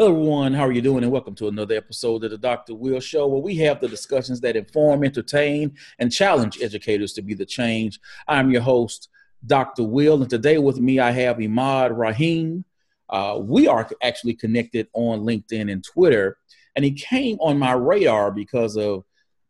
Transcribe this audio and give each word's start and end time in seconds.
Hello, 0.00 0.12
everyone. 0.12 0.54
How 0.54 0.66
are 0.66 0.72
you 0.72 0.80
doing? 0.80 1.04
And 1.04 1.12
welcome 1.12 1.34
to 1.34 1.48
another 1.48 1.74
episode 1.74 2.24
of 2.24 2.30
the 2.30 2.38
Dr. 2.38 2.74
Will 2.74 3.00
Show, 3.00 3.26
where 3.26 3.42
we 3.42 3.54
have 3.56 3.82
the 3.82 3.86
discussions 3.86 4.40
that 4.40 4.56
inform, 4.56 5.04
entertain, 5.04 5.76
and 5.98 6.10
challenge 6.10 6.62
educators 6.62 7.12
to 7.12 7.20
be 7.20 7.34
the 7.34 7.44
change. 7.44 8.00
I'm 8.26 8.50
your 8.50 8.62
host, 8.62 9.10
Dr. 9.44 9.82
Will, 9.82 10.22
and 10.22 10.30
today 10.30 10.56
with 10.56 10.80
me 10.80 11.00
I 11.00 11.10
have 11.10 11.36
Emad 11.36 11.94
Rahim. 11.94 12.64
Uh, 13.10 13.40
we 13.42 13.68
are 13.68 13.86
actually 14.02 14.32
connected 14.32 14.88
on 14.94 15.20
LinkedIn 15.20 15.70
and 15.70 15.84
Twitter, 15.84 16.38
and 16.76 16.82
he 16.82 16.92
came 16.92 17.36
on 17.38 17.58
my 17.58 17.72
radar 17.72 18.30
because 18.30 18.78
of 18.78 19.04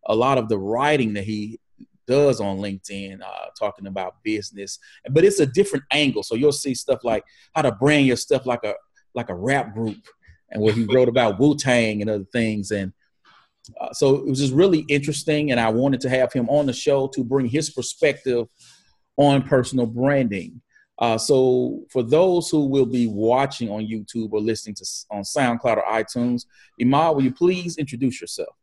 a 0.07 0.17
lot 0.17 0.37
of 0.37 0.49
the 0.49 0.59
writing 0.59 1.13
that 1.13 1.23
he 1.23 1.61
does 2.09 2.41
on 2.41 2.59
LinkedIn, 2.59 3.23
uh, 3.23 3.51
talking 3.57 3.87
about 3.87 4.21
business, 4.25 4.81
but 5.11 5.25
it's 5.25 5.39
a 5.39 5.47
different 5.47 5.85
angle. 5.93 6.25
So 6.25 6.35
you'll 6.35 6.51
see 6.51 6.75
stuff 6.75 7.05
like 7.05 7.23
how 7.55 7.63
to 7.63 7.71
brand 7.71 8.09
your 8.09 8.17
stuff 8.17 8.47
like 8.47 8.65
a 8.65 8.75
like 9.15 9.29
a 9.29 9.35
rap 9.35 9.75
group 9.75 9.97
and 10.51 10.63
where 10.63 10.73
he 10.73 10.85
wrote 10.85 11.09
about 11.09 11.39
Wu 11.39 11.57
Tang 11.57 12.01
and 12.01 12.11
other 12.11 12.27
things. 12.33 12.71
And 12.71 12.93
uh, 13.81 13.93
so 13.93 14.17
it 14.17 14.27
was 14.27 14.41
just 14.41 14.53
really 14.53 14.81
interesting. 14.89 15.51
And 15.51 15.61
I 15.61 15.69
wanted 15.71 16.01
to 16.03 16.11
have 16.11 16.33
him 16.33 16.49
on 16.49 16.67
the 16.67 16.73
show 16.73 17.09
to 17.09 17.25
bring 17.25 17.47
his 17.47 17.71
perspective 17.71 18.47
on 19.17 19.43
personal 19.43 19.87
branding. 19.87 20.61
Uh, 20.99 21.17
so 21.17 21.83
for 21.91 22.03
those 22.03 22.51
who 22.51 22.67
will 22.67 22.87
be 22.87 23.07
watching 23.07 23.71
on 23.71 23.87
YouTube 23.87 24.33
or 24.33 24.41
listening 24.41 24.75
to 24.75 24.85
on 25.11 25.23
SoundCloud 25.23 25.79
or 25.79 25.85
iTunes, 25.91 26.45
Emad, 26.81 27.15
will 27.15 27.23
you 27.23 27.33
please 27.33 27.79
introduce 27.79 28.21
yourself? 28.21 28.55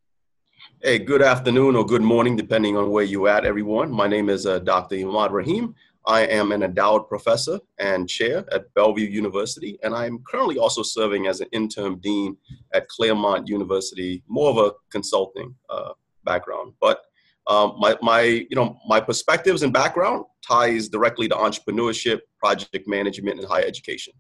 Hey, 0.83 0.99
good 0.99 1.23
afternoon 1.23 1.75
or 1.75 1.83
good 1.83 2.03
morning, 2.03 2.35
depending 2.35 2.77
on 2.77 2.91
where 2.91 3.03
you're 3.03 3.27
at, 3.27 3.45
everyone. 3.45 3.89
My 3.89 4.05
name 4.05 4.29
is 4.29 4.45
uh, 4.45 4.59
Dr. 4.59 4.97
Emad 4.97 5.31
Rahim. 5.31 5.73
I 6.07 6.21
am 6.21 6.53
an 6.53 6.63
endowed 6.63 7.09
professor 7.09 7.59
and 7.79 8.07
chair 8.07 8.45
at 8.53 8.73
Bellevue 8.75 9.07
University, 9.07 9.77
and 9.83 9.93
I'm 9.93 10.23
currently 10.25 10.57
also 10.57 10.81
serving 10.81 11.27
as 11.27 11.41
an 11.41 11.49
interim 11.51 11.99
dean 11.99 12.37
at 12.73 12.87
Claremont 12.87 13.49
University, 13.49 14.23
more 14.27 14.49
of 14.49 14.57
a 14.57 14.71
consulting 14.89 15.53
uh, 15.69 15.91
background. 16.23 16.73
But 16.79 17.01
um, 17.47 17.75
my, 17.77 17.97
my, 18.01 18.21
you 18.21 18.55
know, 18.55 18.77
my 18.87 19.01
perspectives 19.01 19.63
and 19.63 19.73
background 19.73 20.25
ties 20.45 20.87
directly 20.87 21.27
to 21.27 21.35
entrepreneurship, 21.35 22.19
project 22.39 22.87
management, 22.87 23.39
and 23.39 23.47
higher 23.47 23.65
education. 23.65 24.13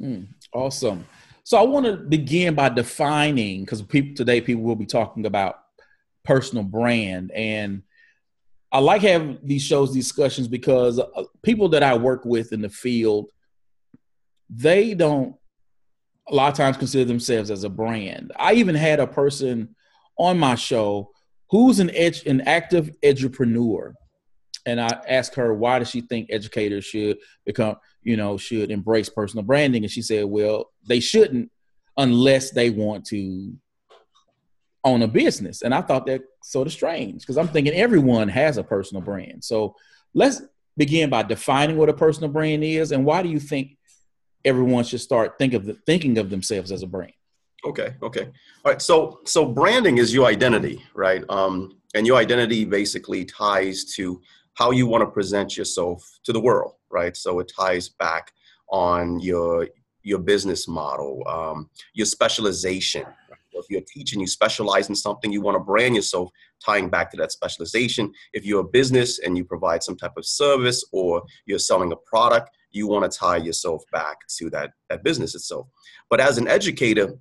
Mm, 0.00 0.28
awesome. 0.54 1.06
So 1.44 1.58
I 1.58 1.62
want 1.62 1.84
to 1.84 1.96
begin 1.96 2.54
by 2.54 2.70
defining, 2.70 3.64
because 3.64 3.82
people 3.82 4.14
today 4.14 4.40
people 4.40 4.62
will 4.62 4.76
be 4.76 4.86
talking 4.86 5.26
about 5.26 5.56
personal 6.24 6.64
brand 6.64 7.30
and 7.32 7.82
I 8.72 8.78
like 8.78 9.02
having 9.02 9.38
these 9.42 9.62
shows 9.62 9.92
discussions 9.92 10.48
because 10.48 10.98
uh, 10.98 11.24
people 11.42 11.68
that 11.70 11.82
I 11.82 11.94
work 11.94 12.24
with 12.24 12.52
in 12.54 12.62
the 12.62 12.70
field, 12.70 13.30
they 14.48 14.94
don't 14.94 15.36
a 16.28 16.34
lot 16.34 16.50
of 16.50 16.56
times 16.56 16.76
consider 16.76 17.04
themselves 17.04 17.50
as 17.50 17.64
a 17.64 17.68
brand. 17.68 18.32
I 18.36 18.54
even 18.54 18.74
had 18.74 19.00
a 19.00 19.06
person 19.06 19.74
on 20.16 20.38
my 20.38 20.54
show 20.54 21.10
who's 21.50 21.80
an 21.80 21.90
an 22.26 22.40
active 22.42 22.90
entrepreneur, 23.04 23.94
and 24.64 24.80
I 24.80 25.02
asked 25.06 25.34
her 25.34 25.52
why 25.52 25.78
does 25.78 25.90
she 25.90 26.00
think 26.00 26.28
educators 26.30 26.84
should 26.84 27.18
become, 27.44 27.76
you 28.02 28.16
know, 28.16 28.38
should 28.38 28.70
embrace 28.70 29.10
personal 29.10 29.44
branding, 29.44 29.82
and 29.82 29.92
she 29.92 30.00
said, 30.00 30.24
well, 30.24 30.70
they 30.86 31.00
shouldn't 31.00 31.50
unless 31.98 32.52
they 32.52 32.70
want 32.70 33.04
to 33.04 33.52
own 34.84 35.02
a 35.02 35.08
business. 35.08 35.62
And 35.62 35.74
I 35.74 35.80
thought 35.80 36.06
that 36.06 36.22
sort 36.42 36.66
of 36.66 36.72
strange 36.72 37.22
because 37.22 37.38
I'm 37.38 37.48
thinking 37.48 37.74
everyone 37.74 38.28
has 38.28 38.56
a 38.56 38.64
personal 38.64 39.02
brand. 39.02 39.44
So 39.44 39.76
let's 40.14 40.42
begin 40.76 41.10
by 41.10 41.22
defining 41.22 41.76
what 41.76 41.88
a 41.88 41.94
personal 41.94 42.30
brand 42.30 42.64
is 42.64 42.92
and 42.92 43.04
why 43.04 43.22
do 43.22 43.28
you 43.28 43.38
think 43.38 43.76
everyone 44.44 44.84
should 44.84 45.00
start 45.00 45.38
think 45.38 45.54
of 45.54 45.66
the, 45.66 45.74
thinking 45.86 46.18
of 46.18 46.30
themselves 46.30 46.72
as 46.72 46.82
a 46.82 46.86
brand? 46.86 47.12
Okay, 47.64 47.94
okay. 48.02 48.24
All 48.64 48.72
right. 48.72 48.82
So 48.82 49.20
so 49.24 49.46
branding 49.46 49.98
is 49.98 50.12
your 50.12 50.26
identity, 50.26 50.84
right? 50.94 51.22
Um, 51.28 51.78
and 51.94 52.06
your 52.06 52.16
identity 52.16 52.64
basically 52.64 53.24
ties 53.24 53.84
to 53.96 54.20
how 54.54 54.72
you 54.72 54.86
want 54.86 55.02
to 55.02 55.10
present 55.10 55.56
yourself 55.56 56.18
to 56.24 56.32
the 56.32 56.40
world, 56.40 56.74
right? 56.90 57.16
So 57.16 57.38
it 57.38 57.52
ties 57.56 57.88
back 57.88 58.32
on 58.68 59.20
your 59.20 59.68
your 60.02 60.18
business 60.18 60.66
model, 60.66 61.22
um, 61.28 61.70
your 61.94 62.06
specialization, 62.06 63.04
if 63.62 63.70
you're 63.70 63.82
teaching, 63.86 64.20
you 64.20 64.26
specialize 64.26 64.88
in 64.88 64.94
something, 64.94 65.32
you 65.32 65.40
want 65.40 65.54
to 65.56 65.60
brand 65.60 65.94
yourself 65.94 66.30
tying 66.64 66.88
back 66.88 67.10
to 67.10 67.16
that 67.18 67.32
specialization. 67.32 68.12
If 68.32 68.44
you're 68.44 68.60
a 68.60 68.64
business 68.64 69.18
and 69.18 69.36
you 69.36 69.44
provide 69.44 69.82
some 69.82 69.96
type 69.96 70.16
of 70.16 70.26
service 70.26 70.84
or 70.92 71.22
you're 71.46 71.58
selling 71.58 71.92
a 71.92 71.96
product, 71.96 72.50
you 72.70 72.86
want 72.86 73.10
to 73.10 73.18
tie 73.18 73.36
yourself 73.36 73.82
back 73.92 74.18
to 74.38 74.50
that, 74.50 74.72
that 74.88 75.04
business 75.04 75.34
itself. 75.34 75.68
But 76.10 76.20
as 76.20 76.38
an 76.38 76.48
educator, 76.48 77.14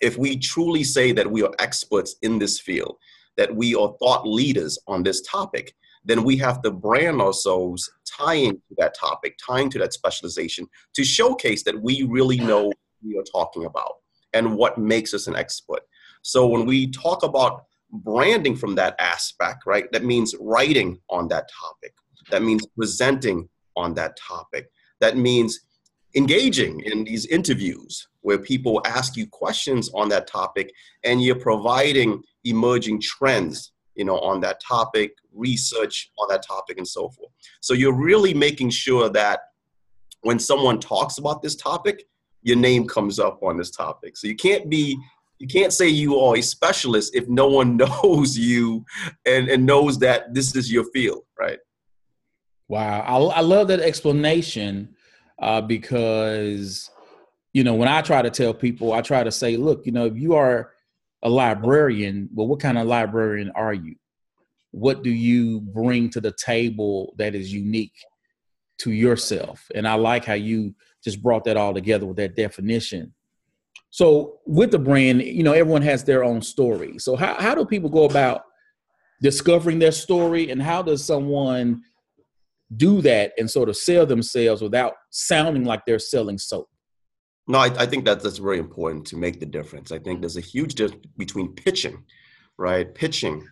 if 0.00 0.16
we 0.16 0.36
truly 0.36 0.84
say 0.84 1.12
that 1.12 1.30
we 1.30 1.42
are 1.42 1.52
experts 1.58 2.16
in 2.22 2.38
this 2.38 2.60
field, 2.60 2.96
that 3.36 3.54
we 3.54 3.74
are 3.74 3.94
thought 3.98 4.26
leaders 4.26 4.78
on 4.86 5.02
this 5.02 5.22
topic, 5.22 5.74
then 6.04 6.22
we 6.22 6.36
have 6.36 6.62
to 6.62 6.70
brand 6.70 7.20
ourselves 7.20 7.90
tying 8.06 8.52
to 8.52 8.74
that 8.78 8.96
topic, 8.96 9.36
tying 9.44 9.68
to 9.70 9.78
that 9.78 9.92
specialization 9.92 10.66
to 10.94 11.04
showcase 11.04 11.64
that 11.64 11.80
we 11.80 12.04
really 12.04 12.38
know 12.38 12.66
what 12.66 12.76
we 13.04 13.18
are 13.18 13.24
talking 13.24 13.64
about 13.64 13.94
and 14.36 14.56
what 14.56 14.78
makes 14.78 15.14
us 15.14 15.26
an 15.26 15.36
expert. 15.36 15.80
So 16.22 16.46
when 16.46 16.66
we 16.66 16.90
talk 16.90 17.22
about 17.22 17.64
branding 17.90 18.56
from 18.56 18.74
that 18.76 18.94
aspect, 18.98 19.64
right, 19.66 19.90
that 19.92 20.04
means 20.04 20.34
writing 20.40 20.98
on 21.08 21.28
that 21.28 21.48
topic. 21.60 21.94
That 22.30 22.42
means 22.42 22.66
presenting 22.76 23.48
on 23.76 23.94
that 23.94 24.16
topic. 24.16 24.70
That 25.00 25.16
means 25.16 25.60
engaging 26.14 26.80
in 26.80 27.04
these 27.04 27.26
interviews 27.26 28.08
where 28.22 28.38
people 28.38 28.80
ask 28.84 29.16
you 29.16 29.26
questions 29.28 29.90
on 29.94 30.08
that 30.08 30.26
topic 30.26 30.72
and 31.04 31.22
you're 31.22 31.38
providing 31.38 32.22
emerging 32.44 33.00
trends 33.00 33.72
you 33.94 34.04
know 34.04 34.18
on 34.20 34.40
that 34.40 34.60
topic 34.66 35.12
research 35.34 36.10
on 36.18 36.26
that 36.28 36.42
topic 36.42 36.78
and 36.78 36.88
so 36.88 37.08
forth 37.10 37.30
so 37.60 37.74
you're 37.74 37.92
really 37.92 38.32
making 38.32 38.70
sure 38.70 39.10
that 39.10 39.40
when 40.22 40.38
someone 40.38 40.80
talks 40.80 41.18
about 41.18 41.42
this 41.42 41.54
topic 41.54 42.06
your 42.46 42.56
name 42.56 42.86
comes 42.86 43.18
up 43.18 43.42
on 43.42 43.58
this 43.58 43.72
topic. 43.72 44.16
So 44.16 44.28
you 44.28 44.36
can't 44.36 44.70
be 44.70 44.96
you 45.38 45.48
can't 45.48 45.72
say 45.72 45.88
you 45.88 46.18
are 46.18 46.36
a 46.36 46.40
specialist 46.40 47.14
if 47.14 47.28
no 47.28 47.48
one 47.48 47.76
knows 48.02 48.38
you 48.38 48.86
and, 49.26 49.48
and 49.48 49.66
knows 49.66 49.98
that 49.98 50.32
this 50.32 50.54
is 50.54 50.72
your 50.72 50.84
field, 50.92 51.24
right? 51.38 51.58
Wow, 52.68 53.00
I, 53.00 53.38
I 53.38 53.40
love 53.40 53.68
that 53.68 53.80
explanation 53.80 54.94
uh, 55.40 55.60
because 55.60 56.88
you 57.52 57.64
know 57.64 57.74
when 57.74 57.88
I 57.88 58.00
try 58.00 58.22
to 58.22 58.30
tell 58.30 58.54
people, 58.54 58.92
I 58.92 59.02
try 59.02 59.24
to 59.24 59.32
say, 59.32 59.56
look, 59.56 59.84
you 59.84 59.92
know, 59.92 60.06
if 60.06 60.16
you 60.16 60.34
are 60.34 60.72
a 61.24 61.28
librarian, 61.28 62.28
well, 62.32 62.46
what 62.46 62.60
kind 62.60 62.78
of 62.78 62.86
librarian 62.86 63.50
are 63.56 63.74
you? 63.74 63.96
What 64.70 65.02
do 65.02 65.10
you 65.10 65.60
bring 65.60 66.10
to 66.10 66.20
the 66.20 66.32
table 66.32 67.12
that 67.18 67.34
is 67.34 67.52
unique 67.52 67.96
to 68.78 68.92
yourself? 68.92 69.68
And 69.74 69.88
I 69.88 69.94
like 69.94 70.24
how 70.24 70.34
you 70.34 70.74
just 71.06 71.22
brought 71.22 71.44
that 71.44 71.56
all 71.56 71.72
together 71.72 72.04
with 72.04 72.16
that 72.16 72.34
definition. 72.34 73.14
So 73.90 74.40
with 74.44 74.72
the 74.72 74.78
brand, 74.80 75.22
you 75.22 75.44
know, 75.44 75.52
everyone 75.52 75.82
has 75.82 76.02
their 76.02 76.24
own 76.24 76.42
story. 76.42 76.98
So 76.98 77.14
how, 77.14 77.40
how 77.40 77.54
do 77.54 77.64
people 77.64 77.88
go 77.88 78.06
about 78.06 78.42
discovering 79.22 79.78
their 79.78 79.92
story 79.92 80.50
and 80.50 80.60
how 80.60 80.82
does 80.82 81.04
someone 81.04 81.80
do 82.76 83.00
that 83.02 83.34
and 83.38 83.48
sort 83.48 83.68
of 83.68 83.76
sell 83.76 84.04
themselves 84.04 84.62
without 84.62 84.94
sounding 85.10 85.64
like 85.64 85.82
they're 85.86 86.00
selling 86.00 86.38
soap? 86.38 86.68
No, 87.46 87.60
I, 87.60 87.66
I 87.66 87.86
think 87.86 88.04
that 88.06 88.20
that's 88.20 88.38
very 88.38 88.58
important 88.58 89.06
to 89.06 89.16
make 89.16 89.38
the 89.38 89.46
difference. 89.46 89.92
I 89.92 90.00
think 90.00 90.20
there's 90.20 90.36
a 90.36 90.40
huge 90.40 90.74
difference 90.74 91.06
between 91.16 91.52
pitching, 91.52 92.02
right? 92.58 92.92
Pitching 92.92 93.46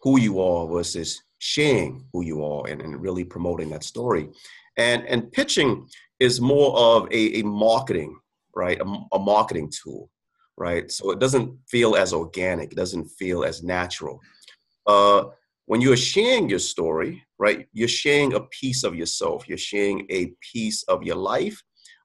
who 0.00 0.18
you 0.18 0.40
are 0.40 0.66
versus 0.66 1.22
sharing 1.38 2.04
who 2.12 2.24
you 2.24 2.44
are 2.44 2.66
and, 2.66 2.82
and 2.82 3.00
really 3.00 3.22
promoting 3.22 3.70
that 3.70 3.84
story. 3.84 4.28
And 4.76 5.06
and 5.06 5.30
pitching 5.32 5.86
is 6.18 6.40
more 6.40 6.76
of 6.76 7.08
a, 7.12 7.40
a 7.40 7.42
marketing, 7.42 8.18
right? 8.54 8.80
A, 8.80 9.16
a 9.16 9.18
marketing 9.18 9.70
tool, 9.70 10.10
right? 10.56 10.90
So 10.90 11.10
it 11.10 11.18
doesn't 11.18 11.56
feel 11.68 11.96
as 11.96 12.12
organic, 12.12 12.72
it 12.72 12.76
doesn't 12.76 13.08
feel 13.08 13.44
as 13.44 13.62
natural. 13.62 14.20
Uh, 14.86 15.24
when 15.66 15.80
you're 15.80 15.96
sharing 15.96 16.48
your 16.48 16.60
story, 16.60 17.24
right, 17.38 17.66
you're 17.72 17.88
sharing 17.88 18.34
a 18.34 18.40
piece 18.40 18.84
of 18.84 18.94
yourself, 18.94 19.48
you're 19.48 19.58
sharing 19.58 20.06
a 20.10 20.32
piece 20.52 20.84
of 20.84 21.02
your 21.02 21.16
life, 21.16 21.60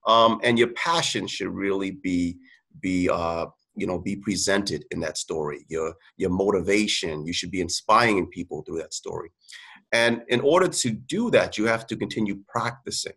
um, 0.08 0.40
and 0.44 0.58
your 0.58 0.70
passion 0.70 1.28
should 1.28 1.50
really 1.50 1.92
be 1.92 2.38
be 2.82 3.10
uh, 3.10 3.46
you 3.76 3.86
know 3.86 4.00
be 4.00 4.16
presented 4.16 4.86
in 4.92 5.00
that 5.02 5.18
story. 5.18 5.66
Your 5.70 5.94
your 6.18 6.32
motivation, 6.32 7.26
you 7.26 7.34
should 7.34 7.52
be 7.52 7.62
inspiring 7.62 8.28
people 8.28 8.64
through 8.64 8.80
that 8.80 8.94
story. 8.94 9.32
And 9.94 10.24
in 10.30 10.40
order 10.42 10.68
to 10.68 10.90
do 10.90 11.30
that, 11.32 11.58
you 11.58 11.66
have 11.66 11.86
to 11.88 11.96
continue 11.98 12.40
practicing, 12.48 13.14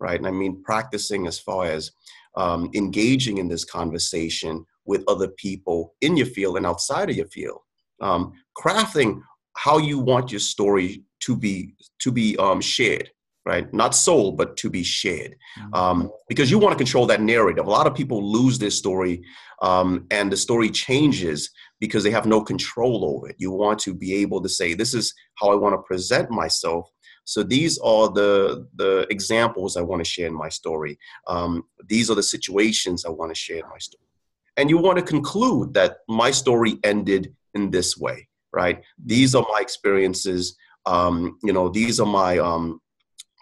right? 0.00 0.18
And 0.18 0.26
I 0.26 0.30
mean 0.30 0.62
practicing 0.62 1.26
as 1.26 1.38
far 1.38 1.66
as 1.66 1.90
um, 2.36 2.70
engaging 2.74 3.38
in 3.38 3.48
this 3.48 3.64
conversation 3.64 4.64
with 4.86 5.04
other 5.08 5.28
people 5.28 5.94
in 6.00 6.16
your 6.16 6.26
field 6.26 6.56
and 6.56 6.66
outside 6.66 7.10
of 7.10 7.16
your 7.16 7.26
field, 7.26 7.60
um, 8.00 8.32
crafting 8.56 9.20
how 9.56 9.78
you 9.78 9.98
want 9.98 10.30
your 10.30 10.40
story 10.40 11.04
to 11.20 11.36
be 11.36 11.74
to 12.00 12.10
be 12.10 12.36
um, 12.38 12.60
shared, 12.60 13.10
right? 13.44 13.72
Not 13.74 13.94
sold, 13.94 14.38
but 14.38 14.56
to 14.58 14.70
be 14.70 14.82
shared. 14.82 15.36
Mm-hmm. 15.58 15.74
Um, 15.74 16.10
because 16.28 16.50
you 16.50 16.58
want 16.58 16.72
to 16.72 16.82
control 16.82 17.06
that 17.06 17.20
narrative. 17.20 17.66
A 17.66 17.70
lot 17.70 17.86
of 17.86 17.94
people 17.94 18.22
lose 18.22 18.58
their 18.58 18.70
story 18.70 19.22
um, 19.62 20.06
and 20.10 20.32
the 20.32 20.36
story 20.36 20.70
changes 20.70 21.50
because 21.80 22.04
they 22.04 22.10
have 22.10 22.26
no 22.26 22.42
control 22.42 23.04
over 23.04 23.28
it. 23.28 23.36
You 23.38 23.50
want 23.50 23.78
to 23.80 23.94
be 23.94 24.14
able 24.14 24.42
to 24.42 24.48
say, 24.48 24.74
this 24.74 24.94
is 24.94 25.12
how 25.36 25.50
I 25.50 25.56
want 25.56 25.74
to 25.74 25.82
present 25.82 26.30
myself. 26.30 26.90
So 27.30 27.44
these 27.44 27.78
are 27.78 28.08
the, 28.10 28.66
the 28.74 29.06
examples 29.08 29.76
I 29.76 29.82
want 29.82 30.04
to 30.04 30.10
share 30.10 30.26
in 30.26 30.34
my 30.34 30.48
story. 30.48 30.98
Um, 31.28 31.62
these 31.86 32.10
are 32.10 32.16
the 32.16 32.24
situations 32.24 33.04
I 33.04 33.10
want 33.10 33.30
to 33.30 33.40
share 33.40 33.58
in 33.58 33.68
my 33.70 33.78
story. 33.78 34.02
And 34.56 34.68
you 34.68 34.78
want 34.78 34.98
to 34.98 35.04
conclude 35.04 35.72
that 35.74 35.98
my 36.08 36.32
story 36.32 36.78
ended 36.82 37.32
in 37.54 37.70
this 37.70 37.96
way, 37.96 38.26
right? 38.52 38.82
These 38.98 39.36
are 39.36 39.46
my 39.48 39.60
experiences. 39.60 40.56
Um, 40.86 41.38
you 41.44 41.52
know, 41.52 41.68
these 41.68 42.00
are 42.00 42.06
my 42.24 42.38
um, 42.38 42.80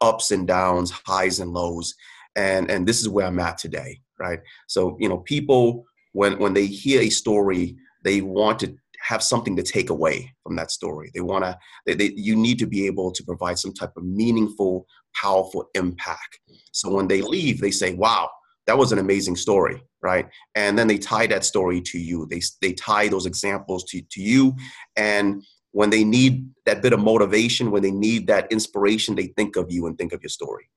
ups 0.02 0.32
and 0.32 0.46
downs, 0.46 0.90
highs 0.90 1.40
and 1.40 1.54
lows, 1.54 1.94
and 2.36 2.70
and 2.70 2.86
this 2.86 3.00
is 3.00 3.08
where 3.08 3.26
I'm 3.26 3.40
at 3.40 3.56
today, 3.56 4.02
right? 4.18 4.40
So 4.66 4.98
you 5.00 5.08
know, 5.08 5.18
people 5.18 5.86
when 6.12 6.38
when 6.38 6.52
they 6.52 6.66
hear 6.66 7.00
a 7.00 7.08
story, 7.08 7.78
they 8.04 8.20
want 8.20 8.58
to 8.60 8.76
have 9.06 9.22
something 9.22 9.56
to 9.56 9.62
take 9.62 9.90
away 9.90 10.32
from 10.42 10.56
that 10.56 10.70
story. 10.70 11.10
They 11.14 11.20
want 11.20 11.44
to. 11.44 11.58
They, 11.86 11.94
they, 11.94 12.12
you 12.14 12.36
need 12.36 12.58
to 12.58 12.66
be 12.66 12.86
able 12.86 13.12
to 13.12 13.24
provide 13.24 13.58
some 13.58 13.72
type 13.72 13.92
of 13.96 14.04
meaningful, 14.04 14.86
powerful 15.14 15.68
impact. 15.74 16.40
So 16.72 16.90
when 16.90 17.08
they 17.08 17.22
leave, 17.22 17.60
they 17.60 17.70
say, 17.70 17.94
"Wow, 17.94 18.30
that 18.66 18.78
was 18.78 18.92
an 18.92 18.98
amazing 18.98 19.36
story," 19.36 19.82
right? 20.02 20.28
And 20.54 20.78
then 20.78 20.88
they 20.88 20.98
tie 20.98 21.26
that 21.28 21.44
story 21.44 21.80
to 21.82 21.98
you. 21.98 22.26
They 22.30 22.40
they 22.60 22.72
tie 22.72 23.08
those 23.08 23.26
examples 23.26 23.84
to 23.84 24.02
to 24.02 24.20
you, 24.20 24.54
and 24.96 25.42
when 25.72 25.90
they 25.90 26.04
need 26.04 26.48
that 26.66 26.82
bit 26.82 26.92
of 26.92 27.00
motivation, 27.00 27.70
when 27.70 27.82
they 27.82 27.90
need 27.90 28.26
that 28.26 28.50
inspiration, 28.50 29.14
they 29.14 29.28
think 29.36 29.56
of 29.56 29.70
you 29.70 29.86
and 29.86 29.96
think 29.96 30.12
of 30.12 30.22
your 30.22 30.30
story. 30.30 30.68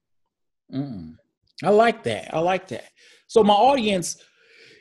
Mm, 0.73 1.15
I 1.63 1.69
like 1.69 2.03
that. 2.03 2.33
I 2.33 2.39
like 2.39 2.67
that. 2.69 2.85
So 3.27 3.43
my 3.43 3.53
audience 3.53 4.17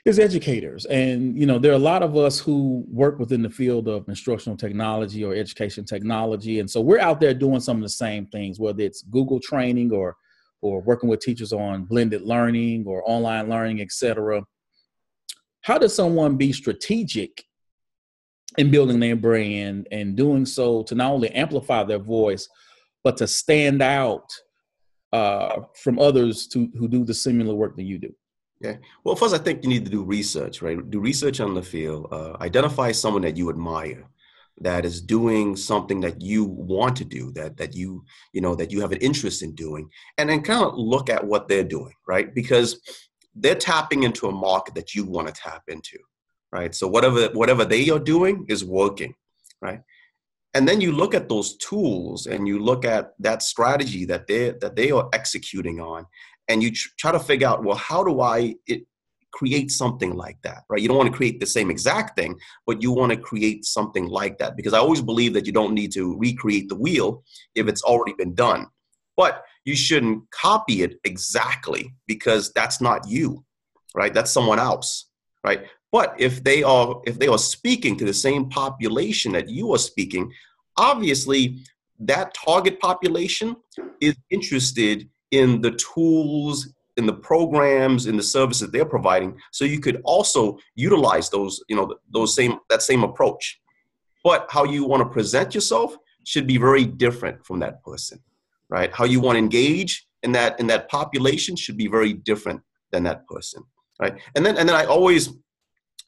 is 0.05 0.19
educators, 0.19 0.87
and 0.87 1.38
you 1.38 1.47
know 1.47 1.58
there 1.58 1.73
are 1.73 1.76
a 1.76 1.79
lot 1.79 2.02
of 2.02 2.17
us 2.17 2.38
who 2.38 2.85
work 2.88 3.19
within 3.19 3.43
the 3.43 3.50
field 3.50 3.88
of 3.88 4.08
instructional 4.08 4.56
technology 4.56 5.25
or 5.25 5.35
education 5.35 5.85
technology, 5.85 6.61
and 6.61 6.70
so 6.70 6.81
we're 6.81 7.00
out 7.00 7.20
there 7.20 7.35
doing 7.35 7.61
some 7.61 7.76
of 7.76 7.82
the 7.82 7.88
same 7.88 8.26
things, 8.26 8.58
whether 8.58 8.82
it's 8.82 9.02
Google 9.02 9.41
training 9.41 9.93
or 9.93 10.17
or 10.62 10.81
working 10.82 11.08
with 11.08 11.20
teachers 11.20 11.52
on 11.52 11.85
blended 11.85 12.23
learning 12.23 12.85
or 12.87 13.02
online 13.06 13.49
learning, 13.49 13.81
etc. 13.81 14.43
How 15.62 15.79
does 15.79 15.94
someone 15.94 16.37
be 16.37 16.52
strategic 16.52 17.44
in 18.58 18.70
building 18.70 19.00
their 19.00 19.17
brand 19.17 19.87
and 19.91 20.17
doing 20.17 20.44
so 20.44 20.82
to 20.85 20.94
not 20.94 21.12
only 21.12 21.31
amplify 21.31 21.85
their 21.85 21.99
voice, 21.99 22.49
but 23.05 23.17
to 23.19 23.26
stand 23.26 23.82
out 23.82 24.29
uh, 25.12 25.61
from 25.76 25.99
others 25.99 26.47
to, 26.49 26.70
who 26.79 26.88
do 26.88 27.05
the 27.05 27.14
similar 27.14 27.55
work 27.55 27.76
that 27.76 27.85
you 27.85 27.99
do? 27.99 28.14
Yeah. 28.61 28.77
Well, 29.05 29.17
first, 29.17 29.35
I 29.35 29.39
think 29.39 29.62
you 29.62 29.71
need 29.71 29.85
to 29.87 29.91
do 29.91 30.03
research, 30.03 30.61
right? 30.61 30.91
Do 30.91 31.01
research 31.01 31.41
on 31.41 31.55
the 31.55 31.62
field. 31.62 32.09
Uh, 32.12 32.37
identify 32.41 32.93
someone 32.93 33.23
that 33.23 33.37
you 33.37 33.49
admire, 33.49 34.07
that 34.61 34.85
is 34.85 35.01
doing 35.01 35.57
something 35.57 36.01
that 36.03 36.21
you 36.21 36.45
want 36.45 36.97
to 36.97 37.05
do, 37.05 37.33
that 37.33 37.57
that 37.57 37.75
you 37.75 38.05
you 38.35 38.43
know 38.43 38.55
that 38.55 38.71
you 38.71 38.81
have 38.83 38.93
an 38.93 38.99
interest 38.99 39.43
in 39.43 39.55
doing, 39.55 39.89
and 40.19 40.29
then 40.29 40.43
kind 40.43 40.62
of 40.62 40.75
look 40.77 41.09
at 41.09 41.27
what 41.27 41.49
they're 41.49 41.65
doing, 41.65 41.95
right? 42.07 42.35
Because 42.35 42.81
they're 43.35 43.55
tapping 43.55 44.03
into 44.03 44.29
a 44.29 44.33
market 44.33 44.75
that 44.75 44.95
you 44.95 45.05
want 45.05 45.29
to 45.29 45.33
tap 45.33 45.62
into 45.69 45.99
right? 46.53 46.75
So 46.75 46.89
whatever 46.89 47.29
whatever 47.29 47.65
they 47.65 47.89
are 47.91 47.99
doing 47.99 48.47
is 48.49 48.65
working, 48.65 49.15
right? 49.61 49.81
And 50.55 50.67
then 50.67 50.81
you 50.81 50.93
look 50.93 51.15
at 51.15 51.29
those 51.29 51.57
tools 51.59 52.27
and 52.27 52.49
you 52.49 52.59
look 52.59 52.85
at 52.85 53.12
that 53.21 53.43
strategy 53.43 54.05
that 54.07 54.27
they 54.27 54.51
that 54.61 54.77
they 54.77 54.91
are 54.91 55.09
executing 55.12 55.81
on, 55.81 56.07
and 56.50 56.62
you 56.62 56.73
try 56.99 57.12
to 57.12 57.20
figure 57.20 57.47
out, 57.47 57.64
well, 57.64 57.76
how 57.76 58.02
do 58.02 58.20
I 58.20 58.56
it, 58.67 58.82
create 59.32 59.70
something 59.70 60.17
like 60.17 60.37
that, 60.43 60.64
right? 60.69 60.82
You 60.82 60.88
don't 60.88 60.97
want 60.97 61.11
to 61.11 61.17
create 61.17 61.38
the 61.38 61.47
same 61.47 61.70
exact 61.70 62.19
thing, 62.19 62.37
but 62.67 62.82
you 62.82 62.91
want 62.91 63.12
to 63.12 63.17
create 63.17 63.64
something 63.64 64.06
like 64.06 64.38
that 64.38 64.56
because 64.56 64.75
I 64.75 64.79
always 64.79 65.00
believe 65.00 65.32
that 65.35 65.47
you 65.47 65.52
don't 65.52 65.75
need 65.75 65.93
to 65.93 66.17
recreate 66.19 66.69
the 66.69 66.75
wheel 66.75 67.23
if 67.55 67.69
it's 67.69 67.82
already 67.82 68.14
been 68.19 68.35
done. 68.35 68.67
But 69.17 69.44
you 69.64 69.76
shouldn't 69.76 70.29
copy 70.32 70.82
it 70.82 70.99
exactly 71.05 71.94
because 72.08 72.52
that's 72.52 72.81
not 72.81 73.08
you, 73.08 73.44
right? 73.94 74.12
That's 74.12 74.32
someone 74.32 74.58
else, 74.58 75.06
right? 75.44 75.67
But 75.93 76.14
if 76.19 76.43
they 76.43 76.62
are 76.62 77.00
if 77.06 77.19
they 77.19 77.29
are 77.29 77.38
speaking 77.38 77.97
to 77.99 78.05
the 78.05 78.14
same 78.14 78.49
population 78.49 79.32
that 79.32 79.49
you 79.49 79.73
are 79.75 79.79
speaking, 79.79 80.32
obviously 80.76 81.62
that 82.00 82.35
target 82.35 82.81
population 82.81 83.56
is 84.00 84.17
interested 84.31 85.08
in 85.31 85.61
the 85.61 85.73
tools 85.73 86.73
in 86.97 87.06
the 87.06 87.12
programs 87.12 88.06
in 88.06 88.17
the 88.17 88.23
services 88.23 88.71
they're 88.71 88.85
providing. 88.85 89.38
So 89.53 89.65
you 89.65 89.81
could 89.81 90.00
also 90.05 90.59
utilize 90.75 91.31
those 91.31 91.62
you 91.69 91.77
know 91.77 91.94
those 92.12 92.35
same 92.35 92.59
that 92.69 92.82
same 92.82 93.05
approach. 93.05 93.61
But 94.23 94.47
how 94.50 94.65
you 94.65 94.85
want 94.85 95.03
to 95.03 95.09
present 95.09 95.55
yourself 95.55 95.97
should 96.25 96.47
be 96.47 96.59
very 96.59 96.85
different 96.85 97.44
from 97.47 97.61
that 97.61 97.82
person 97.82 98.21
right? 98.69 98.94
How 98.94 99.05
you 99.05 99.19
want 99.19 99.35
to 99.35 99.41
engage 99.41 100.06
in 100.23 100.31
that 100.32 100.61
in 100.61 100.67
that 100.69 100.88
population 100.88 101.56
should 101.56 101.76
be 101.76 101.88
very 101.88 102.12
different 102.12 102.61
than 102.93 103.03
that 103.05 103.26
person 103.26 103.62
right? 104.00 104.15
And 104.35 104.44
then 104.44 104.56
and 104.56 104.69
then 104.69 104.76
i 104.76 104.85
always 104.85 105.31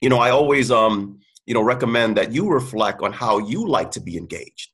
you 0.03 0.09
know, 0.09 0.19
I 0.19 0.31
always 0.31 0.71
um, 0.71 1.21
you 1.47 1.55
know, 1.55 1.63
recommend 1.63 2.17
that 2.17 2.33
you 2.33 2.51
reflect 2.51 3.01
on 3.03 3.13
how 3.13 3.39
you 3.39 3.67
like 3.67 3.93
to 3.93 4.01
be 4.01 4.19
engaged. 4.19 4.71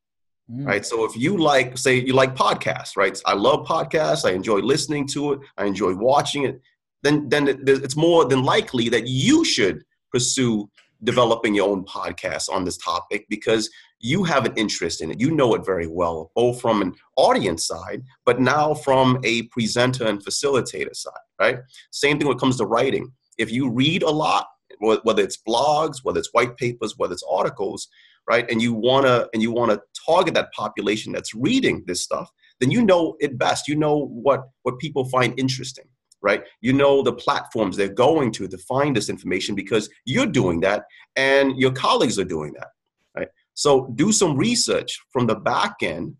Mm. 0.50 0.66
Right. 0.66 0.86
So 0.86 1.04
if 1.04 1.16
you 1.16 1.36
like, 1.36 1.76
say 1.76 1.96
you 2.00 2.14
like 2.14 2.34
podcasts, 2.34 2.96
right? 2.96 3.20
I 3.26 3.34
love 3.34 3.66
podcasts. 3.66 4.24
I 4.24 4.32
enjoy 4.32 4.58
listening 4.58 5.06
to 5.08 5.34
it. 5.34 5.40
I 5.58 5.66
enjoy 5.66 5.94
watching 5.94 6.44
it. 6.44 6.60
Then, 7.02 7.28
then 7.28 7.48
it's 7.66 7.96
more 7.96 8.24
than 8.24 8.42
likely 8.42 8.88
that 8.88 9.06
you 9.06 9.44
should 9.44 9.84
pursue 10.10 10.70
developing 11.04 11.54
your 11.54 11.68
own 11.68 11.84
podcast 11.84 12.50
on 12.50 12.64
this 12.64 12.76
topic 12.78 13.26
because 13.28 13.70
you 14.00 14.24
have 14.24 14.46
an 14.46 14.54
interest 14.56 15.00
in 15.00 15.10
it. 15.10 15.20
You 15.20 15.30
know 15.30 15.54
it 15.54 15.64
very 15.64 15.86
well, 15.86 16.30
both 16.34 16.60
from 16.60 16.82
an 16.82 16.94
audience 17.16 17.66
side, 17.66 18.02
but 18.24 18.40
now 18.40 18.74
from 18.74 19.18
a 19.24 19.42
presenter 19.42 20.06
and 20.06 20.24
facilitator 20.24 20.94
side, 20.94 21.12
right? 21.40 21.58
Same 21.90 22.18
thing 22.18 22.26
when 22.26 22.36
it 22.36 22.40
comes 22.40 22.56
to 22.58 22.66
writing. 22.66 23.12
If 23.38 23.52
you 23.52 23.70
read 23.70 24.02
a 24.02 24.10
lot, 24.10 24.48
whether 24.80 25.22
it's 25.22 25.38
blogs, 25.46 25.98
whether 26.02 26.18
it's 26.18 26.32
white 26.32 26.56
papers, 26.56 26.94
whether 26.96 27.12
it's 27.12 27.24
articles, 27.28 27.88
right? 28.28 28.48
And 28.50 28.60
you 28.60 28.74
wanna 28.74 29.26
and 29.32 29.42
you 29.42 29.50
wanna 29.50 29.80
target 30.08 30.34
that 30.34 30.52
population 30.52 31.12
that's 31.12 31.34
reading 31.34 31.84
this 31.86 32.02
stuff, 32.02 32.30
then 32.60 32.70
you 32.70 32.82
know 32.82 33.16
it 33.20 33.38
best. 33.38 33.68
You 33.68 33.76
know 33.76 34.06
what 34.06 34.48
what 34.62 34.78
people 34.78 35.04
find 35.04 35.38
interesting, 35.38 35.84
right? 36.22 36.42
You 36.60 36.72
know 36.72 37.02
the 37.02 37.12
platforms 37.12 37.76
they're 37.76 37.88
going 37.88 38.32
to 38.32 38.48
to 38.48 38.58
find 38.58 38.96
this 38.96 39.08
information 39.08 39.54
because 39.54 39.88
you're 40.04 40.26
doing 40.26 40.60
that 40.60 40.84
and 41.16 41.58
your 41.58 41.72
colleagues 41.72 42.18
are 42.18 42.24
doing 42.24 42.52
that, 42.54 42.68
right? 43.16 43.28
So 43.54 43.92
do 43.94 44.12
some 44.12 44.36
research 44.36 44.98
from 45.12 45.26
the 45.26 45.36
back 45.36 45.76
end 45.82 46.16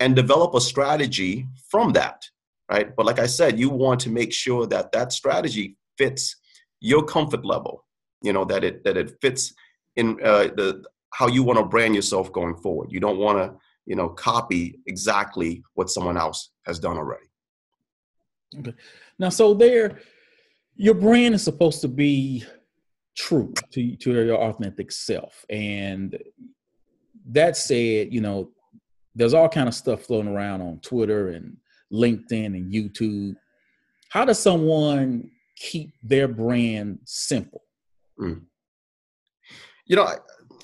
and 0.00 0.14
develop 0.14 0.54
a 0.54 0.60
strategy 0.60 1.46
from 1.70 1.92
that, 1.92 2.22
right? 2.70 2.94
But 2.94 3.06
like 3.06 3.18
I 3.18 3.26
said, 3.26 3.58
you 3.58 3.70
want 3.70 4.00
to 4.00 4.10
make 4.10 4.32
sure 4.32 4.66
that 4.66 4.92
that 4.92 5.12
strategy 5.12 5.76
fits 5.98 6.36
your 6.80 7.02
comfort 7.04 7.44
level 7.44 7.86
you 8.22 8.32
know 8.32 8.44
that 8.44 8.64
it 8.64 8.84
that 8.84 8.96
it 8.96 9.16
fits 9.20 9.54
in 9.96 10.18
uh, 10.22 10.48
the 10.58 10.82
how 11.12 11.28
you 11.28 11.42
want 11.42 11.58
to 11.58 11.64
brand 11.64 11.94
yourself 11.94 12.32
going 12.32 12.56
forward. 12.56 12.90
You 12.90 13.00
don't 13.00 13.18
want 13.18 13.38
to 13.38 13.58
you 13.86 13.96
know 13.96 14.08
copy 14.08 14.80
exactly 14.86 15.62
what 15.74 15.90
someone 15.90 16.16
else 16.16 16.50
has 16.66 16.78
done 16.78 16.96
already. 16.96 17.26
Okay. 18.58 18.74
Now, 19.18 19.30
so 19.30 19.54
there, 19.54 19.98
your 20.74 20.94
brand 20.94 21.34
is 21.34 21.42
supposed 21.42 21.80
to 21.80 21.88
be 21.88 22.44
true 23.16 23.52
to 23.72 23.96
to 23.96 24.12
your 24.12 24.36
authentic 24.36 24.92
self, 24.92 25.44
and 25.48 26.18
that 27.28 27.56
said, 27.56 28.12
you 28.12 28.20
know, 28.20 28.50
there's 29.14 29.34
all 29.34 29.48
kind 29.48 29.68
of 29.68 29.74
stuff 29.74 30.02
floating 30.02 30.32
around 30.32 30.60
on 30.60 30.80
Twitter 30.80 31.30
and 31.30 31.56
LinkedIn 31.92 32.46
and 32.46 32.72
YouTube. 32.72 33.34
How 34.10 34.24
does 34.24 34.38
someone 34.38 35.30
keep 35.56 35.92
their 36.02 36.28
brand 36.28 37.00
simple? 37.04 37.62
Mm. 38.20 38.42
You 39.86 39.96
know, 39.96 40.08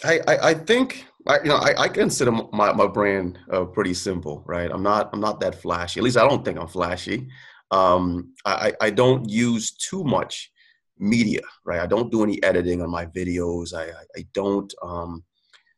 I, 0.04 0.20
I, 0.26 0.48
I 0.50 0.54
think 0.54 1.06
I, 1.26 1.38
you 1.42 1.48
know 1.48 1.56
I, 1.56 1.82
I 1.82 1.88
consider 1.88 2.32
my, 2.32 2.72
my 2.72 2.86
brand 2.86 3.38
uh, 3.52 3.64
pretty 3.64 3.94
simple, 3.94 4.42
right? 4.46 4.70
I'm 4.70 4.82
not 4.82 5.10
I'm 5.12 5.20
not 5.20 5.40
that 5.40 5.60
flashy. 5.60 6.00
At 6.00 6.04
least 6.04 6.16
I 6.16 6.26
don't 6.28 6.44
think 6.44 6.58
I'm 6.58 6.68
flashy. 6.68 7.28
Um, 7.70 8.34
I, 8.44 8.72
I 8.82 8.90
don't 8.90 9.28
use 9.28 9.70
too 9.70 10.04
much 10.04 10.52
media, 10.98 11.40
right? 11.64 11.80
I 11.80 11.86
don't 11.86 12.12
do 12.12 12.22
any 12.22 12.42
editing 12.42 12.82
on 12.82 12.90
my 12.90 13.06
videos. 13.06 13.72
I, 13.74 13.90
I, 14.14 14.26
don't 14.34 14.72
um, 14.82 15.24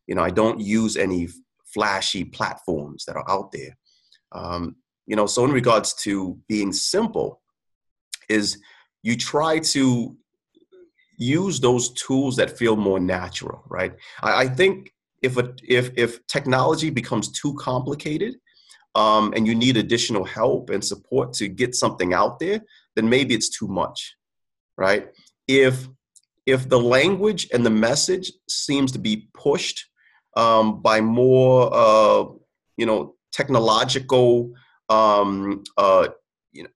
you 0.06 0.14
know 0.14 0.22
I 0.22 0.30
don't 0.30 0.60
use 0.60 0.96
any 0.96 1.28
flashy 1.72 2.24
platforms 2.24 3.04
that 3.04 3.16
are 3.16 3.30
out 3.30 3.52
there. 3.52 3.76
Um, 4.32 4.76
you 5.06 5.16
know, 5.16 5.26
so 5.26 5.44
in 5.44 5.52
regards 5.52 5.94
to 6.04 6.38
being 6.48 6.72
simple, 6.72 7.40
is 8.28 8.58
you 9.02 9.16
try 9.16 9.58
to 9.58 10.16
use 11.16 11.60
those 11.60 11.90
tools 11.92 12.36
that 12.36 12.56
feel 12.58 12.76
more 12.76 13.00
natural, 13.00 13.62
right? 13.68 13.94
I, 14.22 14.42
I 14.42 14.48
think 14.48 14.92
if 15.22 15.36
a, 15.36 15.54
if 15.62 15.90
if 15.96 16.26
technology 16.26 16.90
becomes 16.90 17.30
too 17.30 17.54
complicated, 17.54 18.34
um, 18.94 19.32
and 19.34 19.46
you 19.46 19.54
need 19.54 19.76
additional 19.76 20.24
help 20.24 20.70
and 20.70 20.84
support 20.84 21.32
to 21.34 21.48
get 21.48 21.74
something 21.74 22.14
out 22.14 22.38
there, 22.38 22.60
then 22.94 23.08
maybe 23.08 23.34
it's 23.34 23.48
too 23.48 23.66
much, 23.66 24.16
right? 24.76 25.08
If 25.48 25.88
if 26.46 26.68
the 26.68 26.78
language 26.78 27.48
and 27.52 27.64
the 27.64 27.70
message 27.70 28.32
seems 28.48 28.92
to 28.92 28.98
be 28.98 29.28
pushed 29.32 29.86
um, 30.36 30.82
by 30.82 31.00
more, 31.00 31.70
uh, 31.72 32.24
you 32.76 32.86
know, 32.86 33.14
technological, 33.32 34.52
um, 34.88 35.64
uh, 35.78 36.08
you 36.52 36.64
know, 36.64 36.68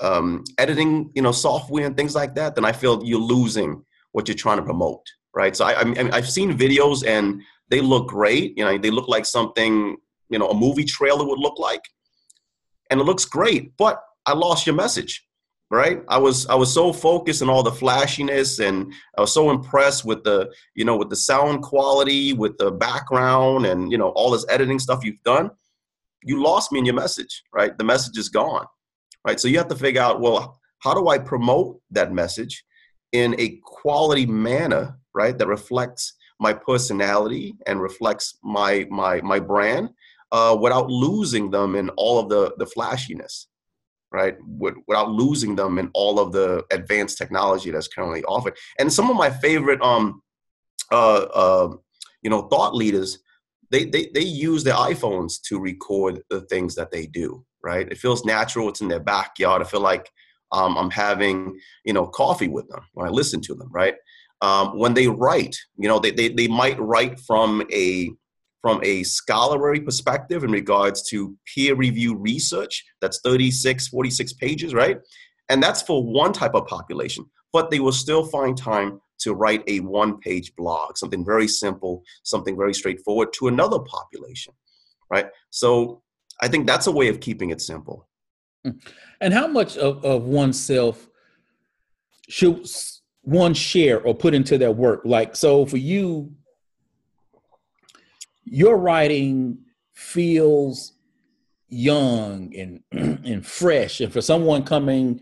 um, 0.00 0.44
editing, 0.58 1.10
you 1.14 1.22
know, 1.22 1.32
software 1.32 1.86
and 1.86 1.96
things 1.96 2.14
like 2.14 2.34
that, 2.36 2.54
then 2.54 2.64
I 2.64 2.72
feel 2.72 3.02
you're 3.04 3.18
losing 3.18 3.82
what 4.16 4.26
you're 4.26 4.34
trying 4.34 4.56
to 4.56 4.62
promote, 4.62 5.04
right? 5.34 5.54
So 5.54 5.66
I, 5.66 5.78
I 5.78 5.84
mean, 5.84 6.10
I've 6.10 6.28
seen 6.28 6.56
videos 6.56 7.06
and 7.06 7.42
they 7.68 7.82
look 7.82 8.08
great. 8.08 8.56
You 8.56 8.64
know, 8.64 8.78
they 8.78 8.90
look 8.90 9.08
like 9.08 9.26
something, 9.26 9.94
you 10.30 10.38
know, 10.38 10.48
a 10.48 10.54
movie 10.54 10.86
trailer 10.86 11.26
would 11.26 11.38
look 11.38 11.58
like, 11.58 11.82
and 12.90 12.98
it 12.98 13.04
looks 13.04 13.26
great. 13.26 13.76
But 13.76 14.02
I 14.24 14.32
lost 14.32 14.66
your 14.66 14.74
message 14.74 15.22
right 15.68 16.02
i 16.06 16.16
was 16.16 16.46
i 16.46 16.54
was 16.54 16.72
so 16.72 16.92
focused 16.92 17.42
on 17.42 17.50
all 17.50 17.64
the 17.64 17.72
flashiness 17.72 18.60
and 18.60 18.92
i 19.18 19.20
was 19.20 19.34
so 19.34 19.50
impressed 19.50 20.04
with 20.04 20.22
the 20.22 20.48
you 20.76 20.84
know 20.84 20.96
with 20.96 21.10
the 21.10 21.16
sound 21.16 21.60
quality 21.60 22.32
with 22.32 22.56
the 22.58 22.70
background 22.70 23.66
and 23.66 23.90
you 23.90 23.98
know 23.98 24.10
all 24.10 24.30
this 24.30 24.46
editing 24.48 24.78
stuff 24.78 25.04
you've 25.04 25.20
done 25.24 25.50
you 26.22 26.40
lost 26.40 26.70
me 26.70 26.78
in 26.78 26.84
your 26.84 26.94
message 26.94 27.42
right 27.52 27.76
the 27.78 27.82
message 27.92 28.16
is 28.16 28.28
gone 28.28 28.64
right 29.26 29.40
so 29.40 29.48
you 29.48 29.58
have 29.58 29.66
to 29.66 29.74
figure 29.74 30.00
out 30.00 30.20
well 30.20 30.56
how 30.78 30.94
do 30.94 31.08
i 31.08 31.18
promote 31.18 31.80
that 31.90 32.12
message 32.12 32.64
in 33.16 33.34
a 33.38 33.60
quality 33.64 34.26
manner 34.26 34.98
right 35.14 35.36
that 35.38 35.46
reflects 35.48 36.14
my 36.38 36.52
personality 36.52 37.54
and 37.66 37.80
reflects 37.80 38.38
my 38.42 38.86
my 38.90 39.20
my 39.22 39.38
brand 39.38 39.90
uh, 40.32 40.56
without 40.60 40.90
losing 40.90 41.50
them 41.50 41.74
in 41.74 41.88
all 41.90 42.18
of 42.18 42.28
the 42.28 42.54
the 42.58 42.66
flashiness 42.66 43.48
right? 44.12 44.36
without 44.86 45.10
losing 45.10 45.54
them 45.56 45.78
in 45.78 45.90
all 45.92 46.18
of 46.18 46.32
the 46.32 46.64
advanced 46.70 47.18
technology 47.18 47.70
that's 47.70 47.88
currently 47.88 48.24
offered. 48.24 48.56
And 48.78 48.90
some 48.90 49.10
of 49.10 49.16
my 49.16 49.30
favorite, 49.30 49.82
um, 49.82 50.22
uh, 50.90 51.26
uh, 51.42 51.76
you 52.22 52.30
know, 52.30 52.42
thought 52.42 52.74
leaders, 52.74 53.18
they, 53.70 53.84
they 53.84 54.08
they 54.14 54.22
use 54.22 54.62
their 54.62 54.74
iPhones 54.74 55.40
to 55.48 55.58
record 55.58 56.22
the 56.30 56.42
things 56.42 56.74
that 56.76 56.90
they 56.92 57.06
do, 57.06 57.44
right? 57.62 57.90
It 57.90 57.98
feels 57.98 58.24
natural. 58.24 58.68
It's 58.68 58.80
in 58.80 58.88
their 58.88 59.00
backyard. 59.00 59.60
I 59.60 59.64
feel 59.64 59.80
like 59.80 60.10
um, 60.52 60.76
I'm 60.76 60.90
having, 60.90 61.58
you 61.84 61.92
know, 61.92 62.06
coffee 62.06 62.48
with 62.48 62.68
them 62.68 62.80
when 62.92 63.06
I 63.06 63.10
listen 63.10 63.40
to 63.42 63.54
them, 63.54 63.68
right? 63.72 63.94
Um, 64.42 64.78
when 64.78 64.94
they 64.94 65.08
write, 65.08 65.56
you 65.76 65.88
know, 65.88 65.98
they, 65.98 66.10
they, 66.10 66.28
they 66.28 66.48
might 66.48 66.78
write 66.78 67.18
from 67.20 67.62
a 67.72 68.10
from 68.62 68.80
a 68.82 69.04
scholarly 69.04 69.78
perspective 69.78 70.42
in 70.42 70.50
regards 70.50 71.08
to 71.08 71.36
peer 71.54 71.76
review 71.76 72.16
research 72.16 72.84
that's 73.00 73.20
36 73.22 73.86
46 73.86 74.32
pages 74.32 74.74
right 74.74 74.98
and 75.48 75.62
that's 75.62 75.82
for 75.82 76.02
one 76.02 76.32
type 76.32 76.54
of 76.54 76.66
population 76.66 77.24
but 77.52 77.70
they 77.70 77.78
will 77.78 77.92
still 77.92 78.24
find 78.26 78.56
time 78.56 79.00
to 79.20 79.34
write 79.34 79.62
a 79.68 79.78
one 79.80 80.18
page 80.18 80.52
blog 80.56 80.96
something 80.96 81.24
very 81.24 81.46
simple 81.46 82.02
something 82.24 82.56
very 82.56 82.74
straightforward 82.74 83.28
to 83.32 83.46
another 83.46 83.78
population 83.78 84.52
right 85.10 85.26
so 85.50 86.02
i 86.42 86.48
think 86.48 86.66
that's 86.66 86.88
a 86.88 86.92
way 86.92 87.06
of 87.06 87.20
keeping 87.20 87.50
it 87.50 87.60
simple. 87.60 88.08
And 89.20 89.32
how 89.32 89.46
much 89.46 89.76
of, 89.76 90.04
of 90.04 90.24
oneself 90.24 91.08
should 92.28 92.66
one 93.22 93.54
share 93.54 94.00
or 94.00 94.14
put 94.14 94.34
into 94.34 94.58
their 94.58 94.72
work? 94.72 95.02
Like 95.04 95.36
so 95.36 95.66
for 95.66 95.76
you 95.76 96.32
your 98.44 98.76
writing 98.76 99.58
feels 99.94 100.92
young 101.68 102.54
and 102.56 102.80
and 103.24 103.44
fresh. 103.46 104.00
And 104.00 104.12
for 104.12 104.20
someone 104.20 104.62
coming 104.64 105.20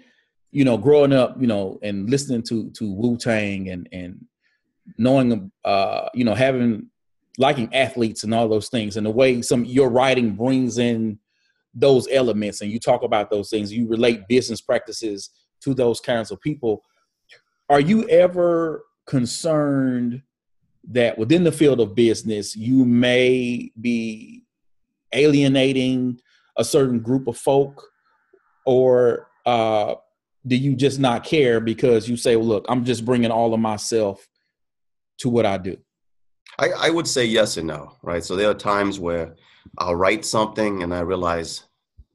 you 0.54 0.64
know 0.64 0.78
growing 0.78 1.12
up 1.12 1.36
you 1.38 1.48
know 1.48 1.78
and 1.82 2.08
listening 2.08 2.42
to 2.42 2.70
to 2.70 2.90
wu-tang 2.90 3.68
and 3.68 3.88
and 3.92 4.24
knowing 4.96 5.50
uh 5.64 6.08
you 6.14 6.24
know 6.24 6.34
having 6.34 6.88
liking 7.36 7.74
athletes 7.74 8.22
and 8.22 8.32
all 8.32 8.48
those 8.48 8.68
things 8.68 8.96
and 8.96 9.04
the 9.04 9.10
way 9.10 9.42
some 9.42 9.64
your 9.64 9.90
writing 9.90 10.30
brings 10.34 10.78
in 10.78 11.18
those 11.74 12.06
elements 12.10 12.60
and 12.60 12.70
you 12.70 12.78
talk 12.78 13.02
about 13.02 13.30
those 13.30 13.50
things 13.50 13.72
you 13.72 13.86
relate 13.88 14.28
business 14.28 14.60
practices 14.60 15.30
to 15.60 15.74
those 15.74 16.00
kinds 16.00 16.30
of 16.30 16.40
people 16.40 16.82
are 17.68 17.80
you 17.80 18.08
ever 18.08 18.84
concerned 19.06 20.22
that 20.90 21.16
within 21.16 21.44
the 21.44 21.52
field 21.52 21.80
of 21.80 21.94
business, 21.94 22.54
you 22.56 22.84
may 22.84 23.72
be 23.80 24.42
alienating 25.12 26.20
a 26.56 26.64
certain 26.64 27.00
group 27.00 27.26
of 27.26 27.36
folk, 27.36 27.90
or 28.66 29.28
uh, 29.46 29.94
do 30.46 30.56
you 30.56 30.76
just 30.76 30.98
not 30.98 31.24
care 31.24 31.60
because 31.60 32.08
you 32.08 32.16
say, 32.16 32.36
well, 32.36 32.46
look, 32.46 32.66
I'm 32.68 32.84
just 32.84 33.04
bringing 33.04 33.30
all 33.30 33.54
of 33.54 33.60
myself 33.60 34.26
to 35.18 35.28
what 35.28 35.46
I 35.46 35.58
do? 35.58 35.76
I, 36.58 36.68
I 36.68 36.90
would 36.90 37.08
say 37.08 37.24
yes 37.24 37.56
and 37.56 37.66
no, 37.66 37.96
right? 38.02 38.22
So 38.22 38.36
there 38.36 38.50
are 38.50 38.54
times 38.54 39.00
where 39.00 39.34
I'll 39.78 39.96
write 39.96 40.24
something 40.24 40.82
and 40.82 40.94
I 40.94 41.00
realize, 41.00 41.64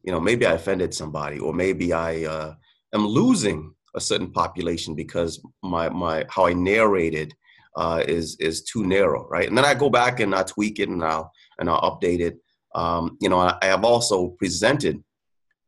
you 0.03 0.11
know, 0.11 0.19
maybe 0.19 0.45
I 0.45 0.53
offended 0.53 0.93
somebody, 0.93 1.39
or 1.39 1.53
maybe 1.53 1.93
I 1.93 2.25
uh, 2.25 2.55
am 2.93 3.05
losing 3.05 3.73
a 3.95 4.01
certain 4.01 4.31
population 4.31 4.95
because 4.95 5.41
my 5.63 5.89
my 5.89 6.25
how 6.29 6.45
I 6.45 6.53
narrated 6.53 7.33
uh, 7.75 8.03
is 8.07 8.35
is 8.39 8.63
too 8.63 8.85
narrow, 8.85 9.27
right? 9.29 9.47
And 9.47 9.57
then 9.57 9.65
I 9.65 9.73
go 9.73 9.89
back 9.89 10.19
and 10.19 10.33
I 10.33 10.43
tweak 10.43 10.79
it 10.79 10.89
and 10.89 11.03
I'll 11.03 11.31
and 11.59 11.69
I'll 11.69 11.81
update 11.81 12.19
it. 12.19 12.37
Um, 12.75 13.17
you 13.19 13.29
know, 13.29 13.39
I, 13.39 13.57
I 13.61 13.65
have 13.65 13.83
also 13.83 14.29
presented, 14.37 15.03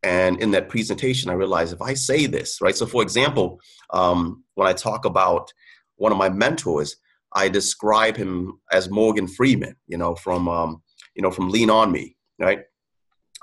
and 0.03 0.41
in 0.41 0.51
that 0.51 0.69
presentation, 0.69 1.29
I 1.29 1.33
realized 1.33 1.73
if 1.73 1.81
I 1.81 1.93
say 1.93 2.25
this, 2.25 2.61
right? 2.61 2.75
So, 2.75 2.85
for 2.85 3.01
example, 3.01 3.59
um, 3.91 4.43
when 4.55 4.67
I 4.67 4.73
talk 4.73 5.05
about 5.05 5.51
one 5.95 6.11
of 6.11 6.17
my 6.17 6.29
mentors, 6.29 6.95
I 7.33 7.49
describe 7.49 8.17
him 8.17 8.59
as 8.71 8.89
Morgan 8.89 9.27
Freeman, 9.27 9.75
you 9.87 9.97
know, 9.97 10.15
from 10.15 10.47
um, 10.47 10.81
you 11.21 11.27
know 11.27 11.31
from 11.31 11.49
Lean 11.49 11.69
on 11.69 11.91
Me, 11.91 12.15
right? 12.39 12.61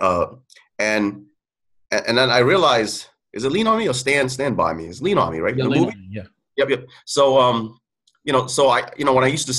Uh, 0.00 0.26
and 0.80 1.26
and 1.92 2.18
then 2.18 2.28
I 2.28 2.38
realize 2.38 3.08
is 3.32 3.44
it 3.44 3.52
Lean 3.52 3.68
on 3.68 3.78
Me 3.78 3.88
or 3.88 3.94
Stand 3.94 4.32
Stand 4.32 4.56
by 4.56 4.74
Me? 4.74 4.86
Is 4.86 5.00
Lean 5.00 5.16
on 5.16 5.30
Me, 5.30 5.38
right? 5.38 5.56
Yeah, 5.56 5.64
the 5.64 5.70
movie? 5.70 5.96
Me, 5.96 6.08
yeah. 6.10 6.24
Yep, 6.56 6.70
yep. 6.70 6.88
So 7.06 7.38
um, 7.40 7.78
you 8.24 8.32
know, 8.32 8.48
so 8.48 8.68
I, 8.68 8.90
you 8.96 9.04
know, 9.04 9.12
when 9.12 9.22
I 9.22 9.28
used 9.28 9.46
to 9.46 9.56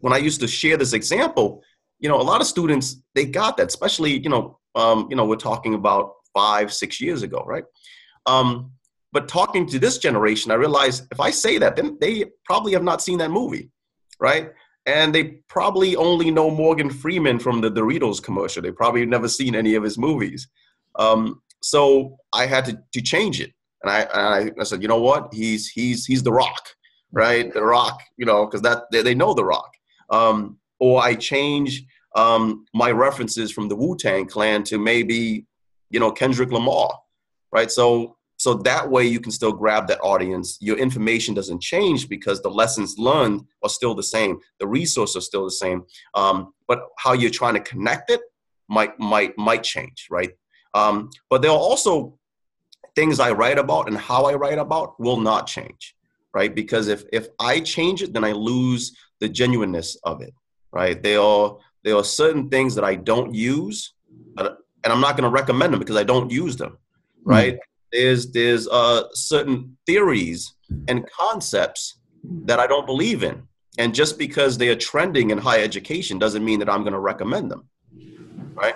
when 0.00 0.12
I 0.12 0.18
used 0.18 0.40
to 0.42 0.46
share 0.46 0.76
this 0.76 0.92
example, 0.92 1.62
you 2.00 2.10
know, 2.10 2.20
a 2.20 2.26
lot 2.32 2.42
of 2.42 2.46
students 2.46 2.96
they 3.14 3.24
got 3.24 3.56
that, 3.56 3.68
especially 3.68 4.18
you 4.18 4.28
know, 4.28 4.58
um, 4.74 5.06
you 5.08 5.16
know, 5.16 5.24
we're 5.24 5.36
talking 5.36 5.72
about 5.72 6.12
five, 6.34 6.70
six 6.70 7.00
years 7.00 7.22
ago, 7.22 7.44
right? 7.46 7.64
Um, 8.26 8.72
but 9.10 9.26
talking 9.26 9.66
to 9.68 9.78
this 9.78 9.96
generation, 9.96 10.50
I 10.50 10.56
realized 10.56 11.06
if 11.10 11.18
I 11.18 11.30
say 11.30 11.56
that, 11.58 11.76
then 11.76 11.96
they 11.98 12.26
probably 12.44 12.72
have 12.74 12.82
not 12.82 13.00
seen 13.00 13.16
that 13.18 13.30
movie, 13.30 13.70
right? 14.20 14.50
And 14.86 15.14
they 15.14 15.24
probably 15.48 15.96
only 15.96 16.30
know 16.30 16.50
Morgan 16.50 16.90
Freeman 16.90 17.38
from 17.38 17.60
the 17.60 17.70
Doritos 17.70 18.22
commercial. 18.22 18.62
They 18.62 18.70
probably 18.70 19.06
never 19.06 19.28
seen 19.28 19.54
any 19.54 19.74
of 19.76 19.82
his 19.82 19.96
movies. 19.96 20.48
Um, 20.98 21.40
so 21.62 22.18
I 22.32 22.46
had 22.46 22.66
to, 22.66 22.78
to 22.92 23.00
change 23.00 23.40
it, 23.40 23.52
and 23.82 23.90
I, 23.90 24.02
I, 24.12 24.50
I 24.60 24.64
said, 24.64 24.82
you 24.82 24.88
know 24.88 25.00
what? 25.00 25.32
He's 25.32 25.68
he's 25.68 26.04
he's 26.04 26.22
the 26.22 26.32
Rock 26.32 26.68
right? 27.14 27.54
The 27.54 27.64
Rock, 27.64 28.02
you 28.18 28.26
know, 28.26 28.44
because 28.44 28.60
that 28.62 28.90
they, 28.90 29.02
they, 29.02 29.14
know 29.14 29.32
The 29.32 29.44
Rock. 29.44 29.72
Um, 30.10 30.58
or 30.80 31.00
I 31.02 31.14
change 31.14 31.84
um, 32.14 32.66
my 32.74 32.90
references 32.90 33.50
from 33.50 33.68
the 33.68 33.76
Wu 33.76 33.96
Tang 33.96 34.26
Clan 34.26 34.64
to 34.64 34.78
maybe, 34.78 35.46
you 35.90 36.00
know, 36.00 36.10
Kendrick 36.10 36.50
Lamar, 36.50 36.92
right? 37.52 37.70
So 37.70 38.16
so 38.44 38.52
that 38.52 38.90
way 38.90 39.06
you 39.06 39.20
can 39.20 39.32
still 39.32 39.52
grab 39.52 39.86
that 39.88 40.00
audience. 40.02 40.58
Your 40.60 40.76
information 40.76 41.32
doesn't 41.32 41.62
change 41.62 42.10
because 42.10 42.42
the 42.42 42.50
lessons 42.50 42.98
learned 42.98 43.46
are 43.62 43.70
still 43.70 43.94
the 43.94 44.02
same. 44.02 44.38
The 44.60 44.66
resources 44.66 45.16
are 45.16 45.20
still 45.30 45.44
the 45.44 45.50
same, 45.64 45.84
um, 46.14 46.52
but 46.68 46.80
how 46.98 47.14
you're 47.14 47.30
trying 47.30 47.54
to 47.54 47.60
connect 47.60 48.10
it 48.10 48.20
might 48.68 48.92
might 48.98 49.32
might 49.38 49.62
change, 49.62 50.08
right? 50.10 50.32
Um, 50.74 51.08
but 51.30 51.40
there 51.40 51.52
are 51.52 51.64
also 51.70 52.18
things 52.94 53.18
I 53.18 53.30
write 53.30 53.58
about 53.58 53.88
and 53.88 53.96
how 53.96 54.26
I 54.26 54.34
write 54.34 54.58
about 54.58 55.00
will 55.00 55.20
not 55.30 55.46
change 55.46 55.94
right? 56.34 56.54
Because 56.54 56.88
if 56.88 57.04
if 57.12 57.28
I 57.38 57.60
change 57.60 58.02
it, 58.02 58.12
then 58.12 58.24
I 58.24 58.32
lose 58.32 58.94
the 59.20 59.28
genuineness 59.28 59.96
of 60.02 60.20
it, 60.20 60.34
right? 60.72 61.00
There 61.02 61.20
are 61.20 61.56
there 61.84 61.96
are 61.96 62.04
certain 62.04 62.50
things 62.50 62.74
that 62.74 62.84
I 62.84 62.96
don't 62.96 63.32
use, 63.32 63.94
and 64.36 64.48
I'm 64.84 65.00
not 65.00 65.16
going 65.16 65.30
to 65.30 65.30
recommend 65.40 65.72
them 65.72 65.80
because 65.80 65.96
I 65.96 66.02
don't 66.04 66.30
use 66.30 66.56
them, 66.56 66.76
hmm. 67.22 67.30
right? 67.30 67.54
Mm. 67.54 67.58
There's 67.94 68.32
there's 68.32 68.66
uh, 68.66 69.04
certain 69.12 69.76
theories 69.86 70.52
and 70.88 71.08
concepts 71.16 72.00
that 72.44 72.58
I 72.58 72.66
don't 72.66 72.86
believe 72.86 73.22
in, 73.22 73.46
and 73.78 73.94
just 73.94 74.18
because 74.18 74.58
they 74.58 74.68
are 74.68 74.76
trending 74.90 75.30
in 75.30 75.38
higher 75.38 75.62
education 75.62 76.18
doesn't 76.18 76.44
mean 76.44 76.58
that 76.58 76.68
I'm 76.68 76.82
going 76.82 76.92
to 76.92 76.98
recommend 76.98 77.52
them, 77.52 77.68
right? 78.54 78.74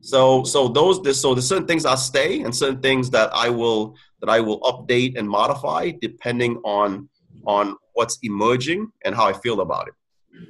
So 0.00 0.44
so 0.44 0.68
those 0.68 1.02
this 1.02 1.20
so 1.20 1.34
there's 1.34 1.46
certain 1.46 1.66
things 1.66 1.84
I'll 1.84 1.98
stay 1.98 2.40
and 2.40 2.56
certain 2.56 2.80
things 2.80 3.10
that 3.10 3.28
I 3.34 3.50
will 3.50 3.96
that 4.20 4.30
I 4.30 4.40
will 4.40 4.60
update 4.60 5.18
and 5.18 5.28
modify 5.28 5.92
depending 6.00 6.56
on 6.64 7.08
on 7.46 7.76
what's 7.92 8.18
emerging 8.22 8.90
and 9.04 9.14
how 9.14 9.26
I 9.26 9.34
feel 9.34 9.60
about 9.60 9.88
it. 9.88 9.94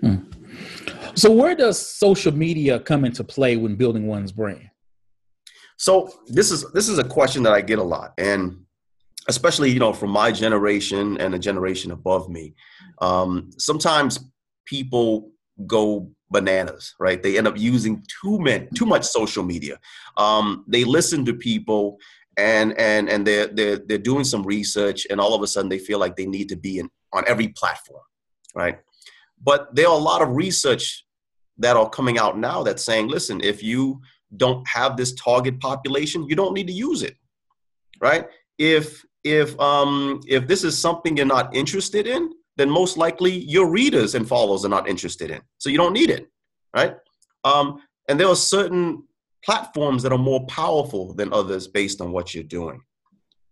Hmm. 0.01 0.17
So 1.17 1.33
where 1.33 1.57
does 1.57 1.85
social 1.85 2.33
media 2.33 2.79
come 2.79 3.05
into 3.05 3.25
play 3.25 3.57
when 3.57 3.75
building 3.75 4.07
one's 4.07 4.31
brand? 4.31 4.71
So 5.85 6.09
this 6.27 6.51
is 6.51 6.65
this 6.73 6.89
is 6.89 6.99
a 6.99 7.05
question 7.05 7.43
that 7.43 7.53
I 7.53 7.61
get 7.61 7.79
a 7.79 7.83
lot, 7.83 8.15
and 8.17 8.65
especially 9.29 9.71
you 9.71 9.79
know 9.79 9.93
from 9.93 10.09
my 10.09 10.33
generation 10.33 11.21
and 11.21 11.35
the 11.35 11.39
generation 11.39 11.91
above 11.91 12.31
me. 12.31 12.55
Um, 13.03 13.51
sometimes 13.59 14.19
people 14.65 15.33
go 15.67 16.11
bananas, 16.31 16.95
right? 16.99 17.23
They 17.23 17.37
end 17.37 17.47
up 17.47 17.59
using 17.59 18.03
too 18.23 18.39
many, 18.39 18.67
too 18.75 18.87
much 18.87 19.05
social 19.05 19.45
media. 19.45 19.79
Um, 20.17 20.65
they 20.67 20.85
listen 20.85 21.23
to 21.27 21.35
people, 21.35 21.99
and 22.39 22.73
and 22.79 23.11
and 23.11 23.27
they're 23.27 23.49
they're 23.49 23.77
they're 23.77 23.99
doing 23.99 24.25
some 24.25 24.43
research, 24.43 25.07
and 25.11 25.21
all 25.21 25.35
of 25.35 25.43
a 25.43 25.47
sudden 25.47 25.69
they 25.69 25.79
feel 25.79 25.99
like 25.99 26.17
they 26.17 26.25
need 26.25 26.49
to 26.49 26.57
be 26.57 26.79
in 26.79 26.89
on 27.13 27.25
every 27.27 27.49
platform, 27.49 28.07
right? 28.55 28.79
But 29.39 29.75
there 29.75 29.89
are 29.89 29.99
a 30.01 30.09
lot 30.11 30.23
of 30.23 30.31
research 30.35 31.05
that 31.59 31.77
are 31.77 31.91
coming 31.91 32.17
out 32.19 32.39
now 32.39 32.63
that's 32.63 32.83
saying, 32.83 33.09
listen, 33.09 33.43
if 33.43 33.63
you 33.63 34.01
don't 34.37 34.67
have 34.69 34.97
this 34.97 35.13
target 35.15 35.61
population, 35.61 36.27
you 36.29 36.37
don't 36.37 36.55
need 36.55 36.67
to 36.67 36.73
use 36.73 37.03
it, 37.03 37.17
right? 38.01 38.27
If 38.59 39.05
if 39.25 39.59
um 39.59 40.21
if 40.27 40.47
this 40.47 40.65
is 40.65 40.79
something 40.79 41.17
you're 41.17 41.27
not 41.27 41.55
interested 41.55 42.07
in, 42.07 42.31
then 42.57 42.71
most 42.71 42.97
likely 42.97 43.33
your 43.33 43.69
readers 43.69 44.15
and 44.15 44.29
followers 44.29 44.65
are 44.65 44.69
not 44.69 44.89
interested 44.89 45.31
in. 45.31 45.41
So 45.59 45.71
you 45.71 45.79
don't 45.79 45.93
need 45.93 46.11
it, 46.11 46.29
right? 46.75 46.95
Um, 47.45 47.81
and 48.09 48.19
there 48.19 48.29
are 48.29 48.37
certain 48.37 49.05
platforms 49.45 50.03
that 50.03 50.13
are 50.13 50.19
more 50.19 50.47
powerful 50.47 51.15
than 51.15 51.33
others 51.33 51.69
based 51.69 52.01
on 52.01 52.13
what 52.13 52.35
you're 52.35 52.45
doing, 52.45 52.81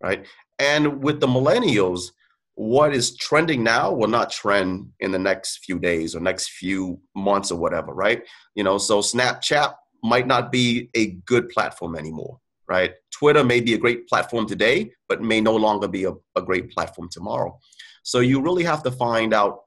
right? 0.03 0.27
And 0.59 1.03
with 1.03 1.21
the 1.21 1.27
millennials, 1.27 2.13
what 2.55 2.95
is 2.95 3.17
trending 3.17 3.63
now 3.65 3.93
will 3.93 4.09
not 4.09 4.31
trend 4.31 4.91
in 5.01 5.11
the 5.11 5.19
next 5.19 5.65
few 5.65 5.79
days 5.79 6.15
or 6.15 6.21
next 6.21 6.51
few 6.51 7.01
months 7.17 7.51
or 7.51 7.59
whatever, 7.59 7.93
right? 7.93 8.23
You 8.55 8.65
know, 8.65 8.79
so 8.79 9.01
Snapchat 9.01 9.75
might 10.03 10.27
not 10.27 10.51
be 10.51 10.91
a 10.95 11.13
good 11.27 11.49
platform 11.49 11.97
anymore, 11.97 12.39
right? 12.69 12.93
Twitter 13.11 13.45
may 13.45 13.61
be 13.61 13.75
a 13.75 13.79
great 13.79 14.09
platform 14.09 14.47
today, 14.47 14.93
but 15.09 15.23
may 15.23 15.41
no 15.41 15.55
longer 15.55 15.89
be 15.89 16.05
a, 16.05 16.13
a 16.37 16.43
great 16.43 16.71
platform 16.71 17.09
tomorrow. 17.11 17.59
So 18.03 18.21
you 18.21 18.41
really 18.41 18.65
have 18.65 18.83
to 18.83 18.91
find 18.91 19.33
out 19.33 19.61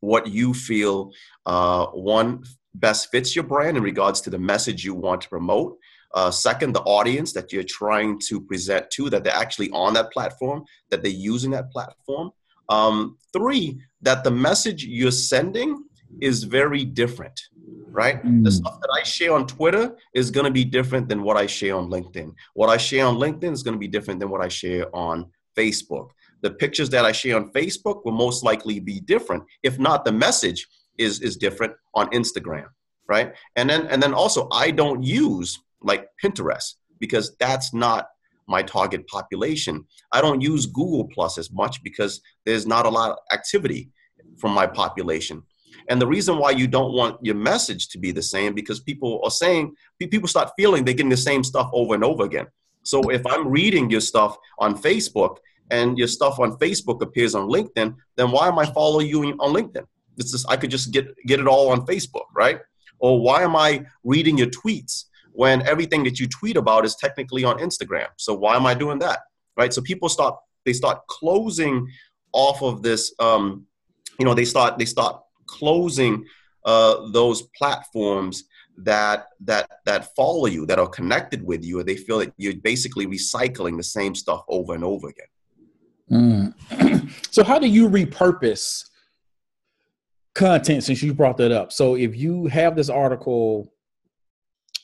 what 0.00 0.26
you 0.26 0.54
feel 0.54 1.12
uh, 1.46 1.86
one 1.86 2.42
best 2.74 3.10
fits 3.10 3.34
your 3.34 3.44
brand 3.44 3.76
in 3.76 3.82
regards 3.82 4.20
to 4.22 4.30
the 4.30 4.38
message 4.38 4.84
you 4.84 4.94
want 4.94 5.20
to 5.22 5.28
promote. 5.28 5.76
Uh, 6.14 6.30
second, 6.30 6.72
the 6.72 6.80
audience 6.82 7.32
that 7.32 7.52
you're 7.52 7.62
trying 7.62 8.18
to 8.18 8.40
present 8.40 8.90
to, 8.90 9.10
that 9.10 9.22
they're 9.24 9.34
actually 9.34 9.70
on 9.70 9.92
that 9.94 10.10
platform, 10.12 10.64
that 10.90 11.02
they're 11.02 11.12
using 11.12 11.50
that 11.50 11.70
platform. 11.70 12.30
Um, 12.68 13.18
three, 13.32 13.80
that 14.02 14.24
the 14.24 14.30
message 14.30 14.84
you're 14.84 15.10
sending 15.10 15.84
is 16.20 16.44
very 16.44 16.84
different, 16.84 17.40
right? 17.90 18.22
Mm. 18.24 18.44
The 18.44 18.50
stuff 18.52 18.80
that 18.80 18.90
I 18.94 19.02
share 19.02 19.34
on 19.34 19.46
Twitter 19.46 19.96
is 20.14 20.30
going 20.30 20.44
to 20.44 20.50
be 20.50 20.64
different 20.64 21.08
than 21.08 21.22
what 21.22 21.36
I 21.36 21.46
share 21.46 21.76
on 21.76 21.90
LinkedIn. 21.90 22.34
What 22.54 22.68
I 22.68 22.76
share 22.76 23.06
on 23.06 23.16
LinkedIn 23.16 23.52
is 23.52 23.62
going 23.62 23.74
to 23.74 23.78
be 23.78 23.88
different 23.88 24.20
than 24.20 24.30
what 24.30 24.42
I 24.42 24.48
share 24.48 24.94
on 24.94 25.30
Facebook. 25.56 26.10
The 26.42 26.50
pictures 26.50 26.90
that 26.90 27.04
I 27.04 27.12
share 27.12 27.36
on 27.36 27.52
Facebook 27.52 28.04
will 28.04 28.12
most 28.12 28.42
likely 28.44 28.80
be 28.80 29.00
different. 29.00 29.44
If 29.62 29.78
not, 29.78 30.04
the 30.04 30.12
message 30.12 30.66
is, 30.98 31.20
is 31.20 31.36
different 31.36 31.74
on 31.94 32.08
Instagram, 32.10 32.66
right? 33.08 33.34
And 33.56 33.68
then, 33.68 33.86
and 33.86 34.02
then 34.02 34.14
also, 34.14 34.48
I 34.52 34.70
don't 34.70 35.02
use 35.02 35.58
like 35.82 36.06
Pinterest 36.22 36.74
because 36.98 37.36
that's 37.38 37.72
not 37.72 38.08
my 38.48 38.62
target 38.62 39.06
population. 39.06 39.84
I 40.12 40.20
don't 40.20 40.40
use 40.40 40.66
Google 40.66 41.08
Plus 41.08 41.38
as 41.38 41.50
much 41.52 41.82
because 41.82 42.20
there's 42.44 42.66
not 42.66 42.84
a 42.84 42.88
lot 42.88 43.12
of 43.12 43.18
activity 43.32 43.90
from 44.38 44.52
my 44.52 44.66
population. 44.66 45.42
And 45.88 46.00
the 46.00 46.06
reason 46.06 46.38
why 46.38 46.50
you 46.50 46.66
don't 46.66 46.92
want 46.92 47.18
your 47.22 47.34
message 47.34 47.88
to 47.88 47.98
be 47.98 48.12
the 48.12 48.22
same 48.22 48.54
because 48.54 48.80
people 48.80 49.20
are 49.24 49.30
saying 49.30 49.74
people 49.98 50.28
start 50.28 50.50
feeling 50.56 50.84
they're 50.84 50.94
getting 50.94 51.10
the 51.10 51.16
same 51.16 51.42
stuff 51.44 51.70
over 51.72 51.94
and 51.94 52.04
over 52.04 52.24
again. 52.24 52.46
So 52.82 53.10
if 53.10 53.26
I'm 53.26 53.48
reading 53.48 53.90
your 53.90 54.00
stuff 54.00 54.36
on 54.58 54.76
Facebook 54.76 55.36
and 55.70 55.98
your 55.98 56.08
stuff 56.08 56.38
on 56.38 56.52
Facebook 56.58 57.02
appears 57.02 57.34
on 57.34 57.48
LinkedIn, 57.48 57.94
then 58.16 58.30
why 58.30 58.48
am 58.48 58.58
I 58.58 58.66
following 58.66 59.06
you 59.06 59.22
on 59.24 59.54
LinkedIn? 59.54 59.84
This 60.16 60.34
is 60.34 60.44
I 60.46 60.56
could 60.56 60.70
just 60.70 60.92
get 60.92 61.14
get 61.26 61.40
it 61.40 61.46
all 61.46 61.70
on 61.70 61.86
Facebook, 61.86 62.26
right? 62.34 62.60
Or 62.98 63.20
why 63.20 63.42
am 63.42 63.56
I 63.56 63.84
reading 64.04 64.36
your 64.36 64.48
tweets 64.48 65.04
when 65.32 65.66
everything 65.66 66.04
that 66.04 66.18
you 66.18 66.26
tweet 66.28 66.56
about 66.56 66.84
is 66.84 66.96
technically 66.96 67.44
on 67.44 67.58
Instagram. 67.58 68.08
So 68.16 68.34
why 68.34 68.56
am 68.56 68.66
I 68.66 68.74
doing 68.74 68.98
that? 69.00 69.20
Right. 69.56 69.72
So 69.72 69.82
people 69.82 70.08
start 70.08 70.36
they 70.64 70.72
start 70.72 71.06
closing 71.08 71.88
off 72.32 72.62
of 72.62 72.82
this. 72.82 73.14
Um, 73.18 73.66
you 74.18 74.24
know, 74.24 74.34
they 74.34 74.44
start 74.44 74.78
they 74.78 74.84
start 74.84 75.20
closing 75.50 76.24
uh, 76.64 77.08
those 77.12 77.42
platforms 77.56 78.44
that 78.78 79.26
that 79.40 79.68
that 79.84 80.14
follow 80.14 80.46
you, 80.46 80.66
that 80.66 80.78
are 80.78 80.88
connected 80.88 81.44
with 81.44 81.64
you, 81.64 81.80
and 81.80 81.88
they 81.88 81.96
feel 81.96 82.18
that 82.18 82.32
you're 82.36 82.56
basically 82.56 83.06
recycling 83.06 83.76
the 83.76 83.82
same 83.82 84.14
stuff 84.14 84.42
over 84.48 84.74
and 84.74 84.84
over 84.84 85.08
again. 85.08 85.26
Mm. 86.10 87.10
so 87.30 87.44
how 87.44 87.58
do 87.58 87.66
you 87.66 87.88
repurpose 87.88 88.84
content 90.34 90.84
since 90.84 91.02
you 91.02 91.14
brought 91.14 91.36
that 91.38 91.52
up? 91.52 91.72
So 91.72 91.96
if 91.96 92.16
you 92.16 92.46
have 92.46 92.76
this 92.76 92.88
article 92.88 93.72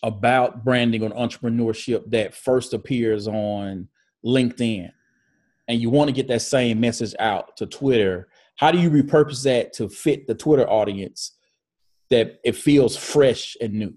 about 0.03 0.65
branding 0.65 1.03
or 1.03 1.11
entrepreneurship 1.11 2.11
that 2.11 2.35
first 2.35 2.75
appears 2.75 3.27
on 3.27 3.89
LinkedIn 4.25 4.91
and 5.69 5.81
you 5.81 5.91
want 5.91 6.09
to 6.09 6.13
get 6.13 6.29
that 6.29 6.43
same 6.43 6.79
message 6.81 7.15
out 7.19 7.57
to 7.57 7.67
Twitter, 7.67 8.29
how 8.57 8.71
do 8.71 8.79
you 8.79 8.91
repurpose 8.91 9.45
that 9.45 9.73
to 9.75 9.89
fit 9.89 10.27
the 10.27 10.35
Twitter 10.35 10.69
audience 10.69 11.33
that 12.11 12.41
it 12.45 12.57
feels 12.57 12.97
fresh 12.97 13.57
and 13.61 13.75
new? 13.75 13.95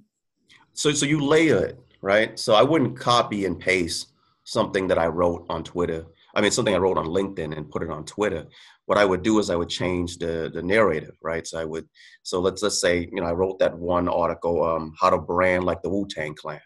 So 0.74 0.91
so 0.91 1.06
you 1.06 1.19
layer 1.26 1.65
it, 1.65 1.80
right? 2.02 2.38
So 2.38 2.56
I 2.56 2.63
wouldn't 2.63 3.00
copy 3.00 3.45
and 3.45 3.60
paste 3.60 4.13
something 4.43 4.88
that 4.88 4.98
I 4.98 5.08
wrote 5.08 5.45
on 5.50 5.63
Twitter. 5.63 6.06
I 6.36 6.41
mean 6.41 6.52
something 6.52 6.76
I 6.76 6.80
wrote 6.80 6.98
on 6.98 7.08
LinkedIn 7.08 7.56
and 7.58 7.69
put 7.69 7.84
it 7.84 7.89
on 7.89 8.06
Twitter 8.06 8.45
what 8.89 8.98
I 8.98 9.06
would 9.06 9.22
do 9.22 9.38
is 9.38 9.52
I 9.52 9.56
would 9.56 9.69
change 9.69 10.17
the 10.17 10.50
the 10.52 10.63
narrative, 10.63 11.15
right? 11.22 11.45
So 11.45 11.60
I 11.60 11.63
would 11.63 11.88
so 12.24 12.39
let's 12.39 12.63
let's 12.63 12.82
say 12.82 13.08
you 13.13 13.22
know 13.22 13.28
I 13.28 13.34
wrote 13.34 13.60
that 13.60 13.78
one 13.78 14.10
article, 14.10 14.63
um, 14.63 14.95
how 15.00 15.12
to 15.12 15.19
brand 15.19 15.63
like 15.63 15.84
the 15.84 15.91
Wu 15.91 16.08
Tang 16.08 16.34
Clan, 16.34 16.60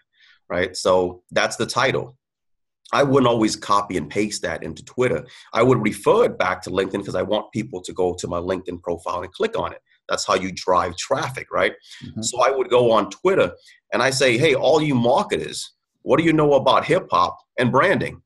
right? 0.48 0.74
So 0.74 1.24
that's 1.32 1.58
the 1.58 1.66
title. 1.66 2.18
I 2.94 3.04
wouldn't 3.04 3.28
always 3.28 3.56
copy 3.56 3.98
and 3.98 4.10
paste 4.10 4.42
that 4.44 4.64
into 4.64 4.84
Twitter. 4.86 5.26
I 5.52 5.64
would 5.64 5.82
refer 5.82 6.26
it 6.26 6.38
back 6.38 6.62
to 6.64 6.70
LinkedIn 6.70 7.00
because 7.00 7.16
I 7.16 7.22
want 7.22 7.52
people 7.52 7.82
to 7.82 7.94
go 7.94 8.14
to 8.14 8.28
my 8.28 8.40
LinkedIn 8.40 8.82
profile 8.82 9.22
and 9.22 9.34
click 9.34 9.58
on 9.58 9.74
it. 9.74 9.82
That's 10.08 10.26
how 10.26 10.36
you 10.36 10.52
drive 10.54 10.96
traffic, 10.98 11.48
right? 11.52 11.74
Mm-hmm. 12.06 12.22
So 12.22 12.42
I 12.42 12.52
would 12.52 12.70
go 12.70 12.92
on 12.92 13.10
Twitter 13.10 13.52
and 13.92 14.02
I 14.02 14.10
say, 14.10 14.38
hey, 14.38 14.54
all 14.54 14.82
you 14.82 14.96
marketers, 14.96 15.74
what 16.04 16.18
do 16.18 16.24
you 16.24 16.34
know 16.34 16.54
about 16.54 16.86
hip 16.86 17.08
hop 17.12 17.38
and 17.58 17.72
branding? 17.72 18.22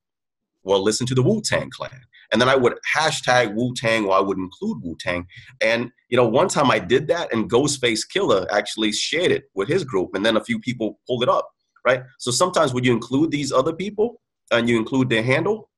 Well, 0.64 0.84
listen 0.84 1.08
to 1.08 1.16
the 1.16 1.24
Wu 1.24 1.42
Tang 1.42 1.70
Clan 1.70 2.02
and 2.32 2.42
then 2.42 2.50
I 2.50 2.56
would 2.56 2.74
hashtag 2.96 3.54
Wu 3.56 3.74
Tang 3.76 4.06
or 4.06 4.14
I 4.14 4.20
would 4.20 4.38
include 4.38 4.84
Wu 4.84 4.96
Tang. 5.00 5.28
And 5.62 5.92
you 6.10 6.18
know, 6.18 6.28
one 6.28 6.48
time 6.48 6.72
I 6.72 6.80
did 6.80 7.08
that, 7.08 7.34
and 7.34 7.50
Ghostface 7.50 8.02
Killah 8.14 8.48
actually 8.52 8.92
shared 8.92 9.32
it 9.32 9.46
with 9.56 9.68
his 9.68 9.84
group, 9.84 10.12
and 10.14 10.26
then 10.26 10.38
a 10.38 10.44
few 10.44 10.60
people 10.60 11.00
pulled 11.08 11.24
it 11.24 11.30
up, 11.30 11.48
right? 11.86 12.04
So 12.20 12.32
sometimes 12.32 12.74
when 12.74 12.84
you 12.84 12.94
include 12.94 13.32
these 13.32 13.52
other 13.52 13.74
people 13.74 14.22
and 14.52 14.70
you 14.70 14.78
include 14.78 15.10
their 15.10 15.24
handle, 15.24 15.70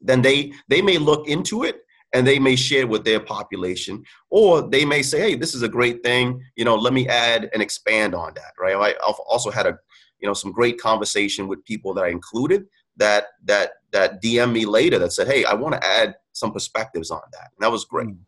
then 0.00 0.22
they 0.22 0.52
they 0.68 0.82
may 0.82 0.98
look 0.98 1.28
into 1.28 1.64
it 1.64 1.80
and 2.14 2.26
they 2.26 2.38
may 2.38 2.54
share 2.54 2.86
with 2.86 3.04
their 3.04 3.20
population 3.20 4.04
or 4.30 4.62
they 4.62 4.84
may 4.84 5.02
say 5.02 5.18
hey 5.18 5.34
this 5.34 5.54
is 5.54 5.62
a 5.62 5.68
great 5.68 6.04
thing 6.04 6.40
you 6.54 6.64
know 6.64 6.76
let 6.76 6.92
me 6.92 7.08
add 7.08 7.50
and 7.52 7.60
expand 7.60 8.14
on 8.14 8.32
that 8.34 8.52
right 8.60 8.76
i've 8.76 9.14
also 9.28 9.50
had 9.50 9.66
a 9.66 9.76
you 10.20 10.28
know 10.28 10.34
some 10.34 10.52
great 10.52 10.78
conversation 10.78 11.48
with 11.48 11.64
people 11.64 11.92
that 11.92 12.04
i 12.04 12.08
included 12.08 12.64
that 12.96 13.26
that 13.44 13.72
that 13.92 14.22
DM 14.22 14.52
me 14.52 14.66
later 14.66 14.98
that 14.98 15.12
said, 15.12 15.28
"Hey, 15.28 15.44
I 15.44 15.54
want 15.54 15.74
to 15.74 15.86
add 15.86 16.16
some 16.32 16.52
perspectives 16.52 17.10
on 17.10 17.20
that," 17.32 17.50
and 17.56 17.64
that 17.64 17.72
was 17.72 17.84
great. 17.84 18.08
Mm. 18.08 18.18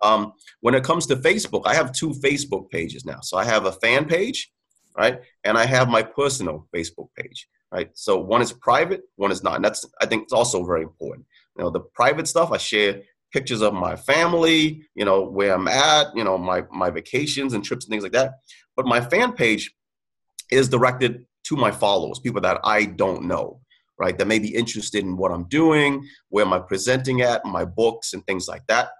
Um, 0.00 0.32
when 0.60 0.74
it 0.74 0.84
comes 0.84 1.06
to 1.06 1.16
Facebook, 1.16 1.62
I 1.64 1.74
have 1.74 1.92
two 1.92 2.10
Facebook 2.10 2.70
pages 2.70 3.04
now. 3.04 3.20
So 3.20 3.36
I 3.36 3.44
have 3.44 3.66
a 3.66 3.72
fan 3.72 4.04
page, 4.04 4.52
right, 4.96 5.20
and 5.44 5.58
I 5.58 5.66
have 5.66 5.88
my 5.88 6.02
personal 6.02 6.68
Facebook 6.74 7.08
page, 7.16 7.48
right. 7.72 7.90
So 7.94 8.18
one 8.18 8.42
is 8.42 8.52
private, 8.52 9.02
one 9.16 9.32
is 9.32 9.42
not, 9.42 9.56
and 9.56 9.64
that's 9.64 9.84
I 10.00 10.06
think 10.06 10.24
it's 10.24 10.32
also 10.32 10.64
very 10.64 10.82
important. 10.82 11.26
You 11.56 11.64
know, 11.64 11.70
the 11.70 11.80
private 11.80 12.28
stuff 12.28 12.52
I 12.52 12.58
share 12.58 13.02
pictures 13.32 13.60
of 13.60 13.74
my 13.74 13.94
family, 13.94 14.82
you 14.94 15.04
know, 15.04 15.22
where 15.22 15.54
I'm 15.54 15.68
at, 15.68 16.16
you 16.16 16.24
know, 16.24 16.38
my 16.38 16.64
my 16.70 16.90
vacations 16.90 17.52
and 17.52 17.64
trips 17.64 17.84
and 17.84 17.90
things 17.90 18.02
like 18.02 18.12
that. 18.12 18.34
But 18.76 18.86
my 18.86 19.00
fan 19.00 19.32
page 19.32 19.74
is 20.50 20.68
directed 20.68 21.26
to 21.44 21.56
my 21.56 21.70
followers, 21.70 22.18
people 22.18 22.40
that 22.42 22.60
I 22.64 22.84
don't 22.84 23.24
know 23.24 23.60
right? 23.98 24.16
That 24.16 24.26
may 24.26 24.38
be 24.38 24.54
interested 24.54 25.04
in 25.04 25.16
what 25.16 25.32
I'm 25.32 25.44
doing, 25.44 26.08
where 26.28 26.44
am 26.44 26.52
I 26.52 26.60
presenting 26.60 27.20
at, 27.22 27.44
my 27.44 27.64
books, 27.64 28.12
and 28.14 28.24
things 28.26 28.48
like 28.48 28.66
that. 28.68 28.90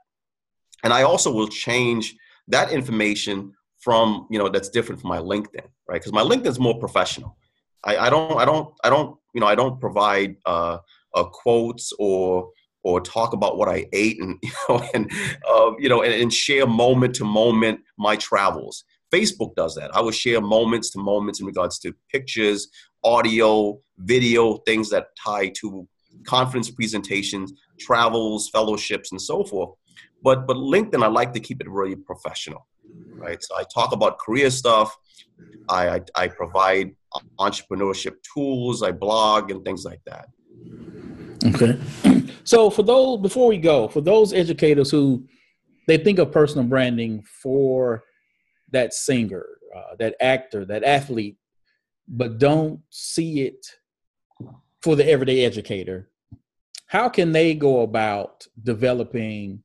And 0.83 0.92
I 0.92 1.02
also 1.02 1.33
will 1.33 1.48
change 1.48 2.16
that 2.48 2.70
information 2.72 3.52
from 3.78 4.26
you 4.31 4.38
know 4.38 4.48
that's 4.48 4.68
different 4.68 5.00
from 5.00 5.11
my 5.11 5.18
LinkedIn, 5.18 5.66
right? 5.88 6.00
Because 6.00 6.12
my 6.12 6.22
LinkedIn 6.22 6.46
is 6.46 6.59
more 6.59 6.78
professional. 6.78 7.37
I, 7.84 7.96
I, 7.96 8.10
don't 8.10 8.38
I 8.38 8.44
don't 8.44 8.74
I 8.84 8.90
don't 8.90 9.16
you 9.34 9.40
know 9.40 9.46
I 9.46 9.54
don't 9.54 9.80
provide 9.80 10.36
uh, 10.46 10.78
uh, 11.14 11.24
quotes 11.24 11.92
or 11.98 12.50
or 12.82 13.00
talk 13.00 13.32
about 13.32 13.56
what 13.58 13.68
I 13.68 13.86
ate 13.92 14.20
and 14.20 14.38
you 14.42 14.50
know 14.68 14.88
and 14.94 15.10
uh, 15.48 15.72
you 15.78 15.88
know 15.88 16.02
and, 16.02 16.12
and 16.12 16.32
share 16.32 16.66
moment 16.66 17.14
to 17.16 17.24
moment 17.24 17.80
my 17.98 18.16
travels. 18.16 18.84
Facebook 19.12 19.54
does 19.54 19.74
that. 19.76 19.94
I 19.96 20.02
will 20.02 20.10
share 20.10 20.40
moments 20.40 20.90
to 20.90 20.98
moments 20.98 21.40
in 21.40 21.46
regards 21.46 21.78
to 21.78 21.94
pictures, 22.12 22.68
audio, 23.02 23.80
video, 23.96 24.58
things 24.66 24.90
that 24.90 25.06
tie 25.24 25.50
to 25.60 25.88
conference 26.26 26.70
presentations, 26.70 27.52
travels, 27.78 28.50
fellowships, 28.50 29.12
and 29.12 29.20
so 29.20 29.44
forth. 29.44 29.70
But 30.22 30.46
but 30.46 30.56
LinkedIn, 30.56 31.02
I 31.02 31.06
like 31.06 31.32
to 31.34 31.40
keep 31.40 31.60
it 31.60 31.68
really 31.70 31.96
professional, 31.96 32.66
right? 33.14 33.42
So 33.42 33.56
I 33.56 33.64
talk 33.72 33.92
about 33.92 34.18
career 34.18 34.50
stuff. 34.50 34.96
I, 35.68 35.88
I, 35.88 36.00
I 36.16 36.28
provide 36.28 36.94
entrepreneurship 37.38 38.16
tools. 38.35 38.83
I 38.83 38.92
blog 38.92 39.51
and 39.51 39.64
things 39.64 39.85
like 39.85 40.01
that. 40.07 40.29
Okay. 41.44 41.79
So 42.44 42.71
for 42.71 42.83
those 42.83 43.21
before 43.21 43.47
we 43.47 43.59
go, 43.59 43.88
for 43.88 44.01
those 44.01 44.33
educators 44.33 44.90
who 44.90 45.29
they 45.87 45.99
think 45.99 46.18
of 46.18 46.33
personal 46.33 46.66
branding 46.66 47.23
for 47.42 48.05
that 48.71 48.94
singer, 48.94 49.44
uh, 49.77 49.97
that 49.99 50.16
actor, 50.18 50.64
that 50.64 50.83
athlete, 50.83 51.37
but 52.09 52.38
don't 52.38 52.81
see 52.88 53.42
it 53.42 53.66
for 54.81 54.97
the 54.97 55.07
everyday 55.07 55.44
educator, 55.44 56.09
how 56.87 57.11
can 57.11 57.33
they 57.33 57.55
go 57.55 57.83
about 57.83 58.47
developing 58.62 59.62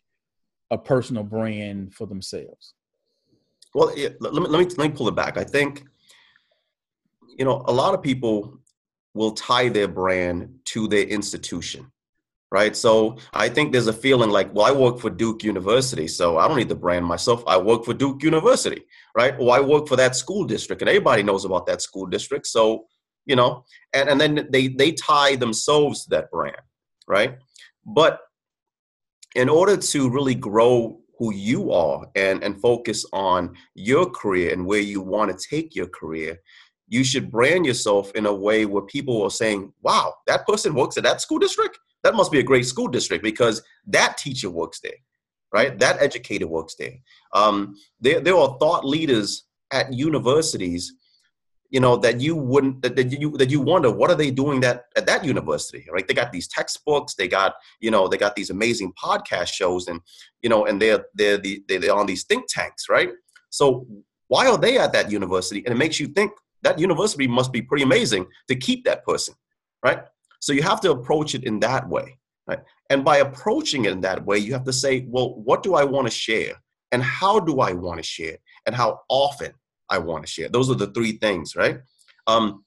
a 0.69 0.77
personal 0.77 1.23
brand 1.23 1.93
for 1.93 2.05
themselves? 2.05 2.73
Well, 3.73 3.97
yeah, 3.97 4.09
let, 4.19 4.33
me, 4.33 4.41
let, 4.41 4.59
me, 4.59 4.75
let 4.75 4.77
me 4.77 4.89
pull 4.89 5.07
it 5.07 5.15
back. 5.15 5.37
I 5.37 5.45
think, 5.45 5.85
you 7.37 7.45
know, 7.45 7.63
a 7.67 7.73
lot 7.73 7.93
of 7.93 8.01
people 8.01 8.59
will 9.13 9.31
tie 9.31 9.69
their 9.69 9.87
brand 9.87 10.49
to 10.65 10.87
their 10.87 11.03
institution 11.03 11.91
right? 12.53 12.75
So 12.75 13.17
I 13.33 13.49
think 13.49 13.71
there's 13.71 13.87
a 13.87 13.93
feeling 13.93 14.29
like, 14.29 14.53
well, 14.53 14.67
I 14.67 14.71
work 14.71 14.99
for 14.99 15.09
Duke 15.09 15.43
University, 15.43 16.07
so 16.07 16.37
I 16.37 16.47
don't 16.47 16.55
need 16.55 16.69
the 16.69 16.75
brand 16.75 17.03
myself. 17.03 17.43
I 17.47 17.57
work 17.57 17.83
for 17.83 17.95
Duke 17.95 18.21
University, 18.21 18.83
right? 19.17 19.33
Or 19.39 19.55
I 19.55 19.59
work 19.59 19.87
for 19.87 19.95
that 19.95 20.15
school 20.15 20.43
district, 20.43 20.83
and 20.83 20.87
everybody 20.87 21.23
knows 21.23 21.45
about 21.45 21.65
that 21.65 21.81
school 21.81 22.05
district. 22.05 22.45
So, 22.45 22.85
you 23.25 23.35
know, 23.35 23.65
and, 23.91 24.07
and 24.07 24.21
then 24.21 24.47
they 24.51 24.67
they 24.67 24.91
tie 24.91 25.35
themselves 25.35 26.03
to 26.03 26.11
that 26.11 26.29
brand, 26.29 26.61
right? 27.07 27.39
But 27.87 28.19
in 29.35 29.49
order 29.49 29.75
to 29.75 30.09
really 30.11 30.35
grow 30.35 31.01
who 31.17 31.33
you 31.33 31.71
are 31.71 32.05
and, 32.15 32.43
and 32.43 32.61
focus 32.61 33.03
on 33.13 33.55
your 33.73 34.07
career 34.11 34.53
and 34.53 34.63
where 34.63 34.79
you 34.79 35.01
want 35.01 35.31
to 35.31 35.47
take 35.49 35.73
your 35.73 35.87
career, 35.87 36.39
you 36.93 37.03
should 37.03 37.31
brand 37.31 37.65
yourself 37.65 38.11
in 38.13 38.25
a 38.25 38.33
way 38.33 38.65
where 38.65 38.83
people 38.83 39.21
are 39.23 39.31
saying, 39.31 39.73
wow, 39.81 40.13
that 40.27 40.45
person 40.45 40.73
works 40.73 40.97
at 40.97 41.03
that 41.03 41.21
school 41.21 41.39
district? 41.39 41.77
that 42.03 42.15
must 42.15 42.31
be 42.31 42.39
a 42.39 42.43
great 42.43 42.65
school 42.65 42.87
district 42.87 43.23
because 43.23 43.61
that 43.87 44.17
teacher 44.17 44.49
works 44.49 44.79
there, 44.81 44.99
right? 45.51 45.79
That 45.79 46.01
educator 46.01 46.47
works 46.47 46.75
there. 46.77 46.97
Um, 47.33 47.75
there, 47.99 48.19
there 48.19 48.35
are 48.35 48.57
thought 48.59 48.85
leaders 48.85 49.45
at 49.71 49.91
universities, 49.91 50.93
you 51.69 51.79
know, 51.79 51.95
that 51.97 52.19
you 52.21 52.35
wouldn't 52.35 52.81
that, 52.83 52.95
that 52.97 53.11
you 53.11 53.31
that 53.37 53.49
you 53.49 53.61
wonder 53.61 53.89
what 53.89 54.11
are 54.11 54.15
they 54.15 54.29
doing 54.29 54.59
that 54.59 54.85
at 54.95 55.07
that 55.07 55.25
university, 55.25 55.85
right? 55.91 56.07
They 56.07 56.13
got 56.13 56.31
these 56.31 56.47
textbooks, 56.47 57.15
they 57.15 57.27
got 57.27 57.55
you 57.79 57.89
know 57.89 58.07
they 58.07 58.17
got 58.17 58.35
these 58.35 58.51
amazing 58.51 58.93
podcast 59.01 59.53
shows, 59.53 59.87
and 59.87 59.99
you 60.43 60.49
know, 60.49 60.65
and 60.65 60.79
they're 60.79 61.05
they're 61.15 61.37
the, 61.39 61.63
they're 61.67 61.95
on 61.95 62.05
these 62.05 62.25
think 62.25 62.45
tanks, 62.47 62.89
right? 62.89 63.09
So 63.49 63.87
why 64.27 64.47
are 64.47 64.57
they 64.57 64.77
at 64.77 64.93
that 64.93 65.11
university? 65.11 65.63
And 65.65 65.73
it 65.73 65.77
makes 65.77 65.99
you 65.99 66.07
think 66.07 66.31
that 66.63 66.79
university 66.79 67.27
must 67.27 67.51
be 67.51 67.61
pretty 67.61 67.83
amazing 67.83 68.25
to 68.47 68.55
keep 68.55 68.85
that 68.85 69.05
person, 69.05 69.35
right? 69.83 69.99
So 70.39 70.53
you 70.53 70.63
have 70.63 70.81
to 70.81 70.91
approach 70.91 71.35
it 71.35 71.43
in 71.43 71.59
that 71.59 71.87
way. 71.87 72.17
Right? 72.45 72.59
And 72.89 73.05
by 73.05 73.17
approaching 73.17 73.85
it 73.85 73.93
in 73.93 74.01
that 74.01 74.25
way, 74.25 74.37
you 74.37 74.51
have 74.53 74.65
to 74.65 74.73
say, 74.73 75.05
well, 75.07 75.35
what 75.35 75.63
do 75.63 75.75
I 75.75 75.83
want 75.83 76.07
to 76.07 76.13
share? 76.13 76.55
And 76.91 77.01
how 77.01 77.39
do 77.39 77.61
I 77.61 77.71
want 77.71 77.97
to 77.99 78.03
share? 78.03 78.37
And 78.65 78.75
how 78.75 78.99
often 79.09 79.53
I 79.89 79.97
want 79.97 80.25
to 80.25 80.31
share? 80.31 80.49
Those 80.49 80.69
are 80.69 80.75
the 80.75 80.87
three 80.87 81.13
things, 81.13 81.55
right? 81.55 81.79
Um, 82.27 82.65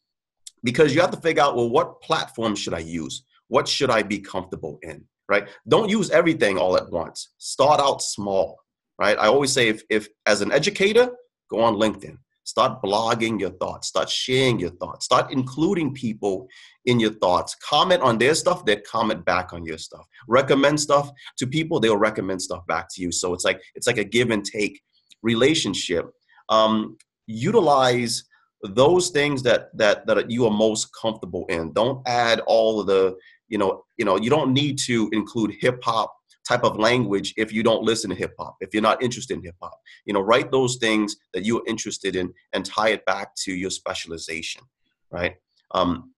because 0.65 0.95
you 0.95 1.01
have 1.01 1.11
to 1.11 1.21
figure 1.21 1.43
out, 1.43 1.57
well, 1.57 1.69
what 1.69 2.01
platform 2.01 2.57
should 2.57 2.75
I 2.75 2.79
use? 2.79 3.25
What 3.49 3.69
should 3.69 3.91
I 3.91 4.03
be 4.03 4.19
comfortable 4.19 4.79
in? 4.83 5.05
Right? 5.29 5.49
Don't 5.69 5.91
use 5.91 6.11
everything 6.11 6.57
all 6.57 6.77
at 6.77 6.91
once. 6.91 7.35
Start 7.39 7.81
out 7.81 8.01
small, 8.01 8.59
right? 8.99 9.19
I 9.19 9.27
always 9.27 9.53
say 9.53 9.69
if, 9.69 9.83
if 9.91 10.09
as 10.25 10.41
an 10.41 10.53
educator, 10.53 11.11
go 11.51 11.61
on 11.61 11.75
LinkedIn. 11.75 12.17
Start 12.47 12.81
blogging 12.81 13.41
your 13.41 13.51
thoughts. 13.51 13.89
Start 13.89 14.09
sharing 14.09 14.61
your 14.61 14.71
thoughts. 14.71 15.05
Start 15.05 15.33
including 15.33 15.93
people 15.93 16.47
in 16.85 17.01
your 17.01 17.13
thoughts. 17.15 17.57
Comment 17.57 18.01
on 18.01 18.19
their 18.19 18.37
stuff, 18.37 18.65
they 18.65 18.77
comment 18.77 19.25
back 19.25 19.53
on 19.53 19.65
your 19.65 19.79
stuff. 19.79 20.07
Recommend 20.29 20.79
stuff 20.79 21.11
to 21.39 21.47
people, 21.47 21.81
they'll 21.81 21.97
recommend 21.97 22.41
stuff 22.41 22.65
back 22.69 22.87
to 22.93 23.03
you. 23.03 23.11
So 23.11 23.35
it's 23.35 23.45
like 23.45 23.61
it's 23.75 23.89
like 23.89 23.99
a 23.99 24.05
give 24.05 24.31
and 24.31 24.45
take 24.45 24.81
relationship. 25.23 26.07
Um, 26.49 26.97
utilize 27.27 28.23
those 28.63 29.11
things 29.11 29.43
that 29.43 29.77
that 29.77 30.07
that 30.07 30.31
you 30.31 30.47
are 30.47 30.51
most 30.53 30.89
comfortable 31.01 31.47
in. 31.49 31.73
Don't 31.73 32.01
add 32.07 32.41
all 32.47 32.79
of 32.79 32.87
the 32.87 33.17
you 33.49 33.59
know 33.59 33.83
you 33.99 34.05
know 34.05 34.17
you 34.17 34.31
don't 34.31 34.53
need 34.53 34.79
to 34.87 35.11
include 35.13 35.53
hip 35.61 35.83
hop 35.83 36.16
type 36.47 36.65
of 36.65 36.79
language 36.79 37.35
if 37.37 37.53
you 37.53 37.63
don't 37.63 37.83
listen 37.83 38.11
to 38.11 38.17
hip 38.17 38.35
hop, 38.39 38.57
if 38.61 38.73
you're 38.73 38.83
not 38.83 39.03
interested 39.03 39.37
in 39.37 39.43
hip 39.43 39.57
hop. 39.61 39.79
You 40.05 40.15
know, 40.15 40.21
write 40.21 40.51
those 40.51 40.77
things 40.77 41.17
that 41.35 41.45
you're 41.45 41.63
interested 41.67 42.17
in 42.17 42.33
and 42.53 42.65
tie 42.65 42.91
it 42.91 43.05
back 43.05 43.35
to 43.45 43.53
your 43.53 43.71
specialization, 43.71 44.63
right? 45.11 45.35
Um, 45.73 46.13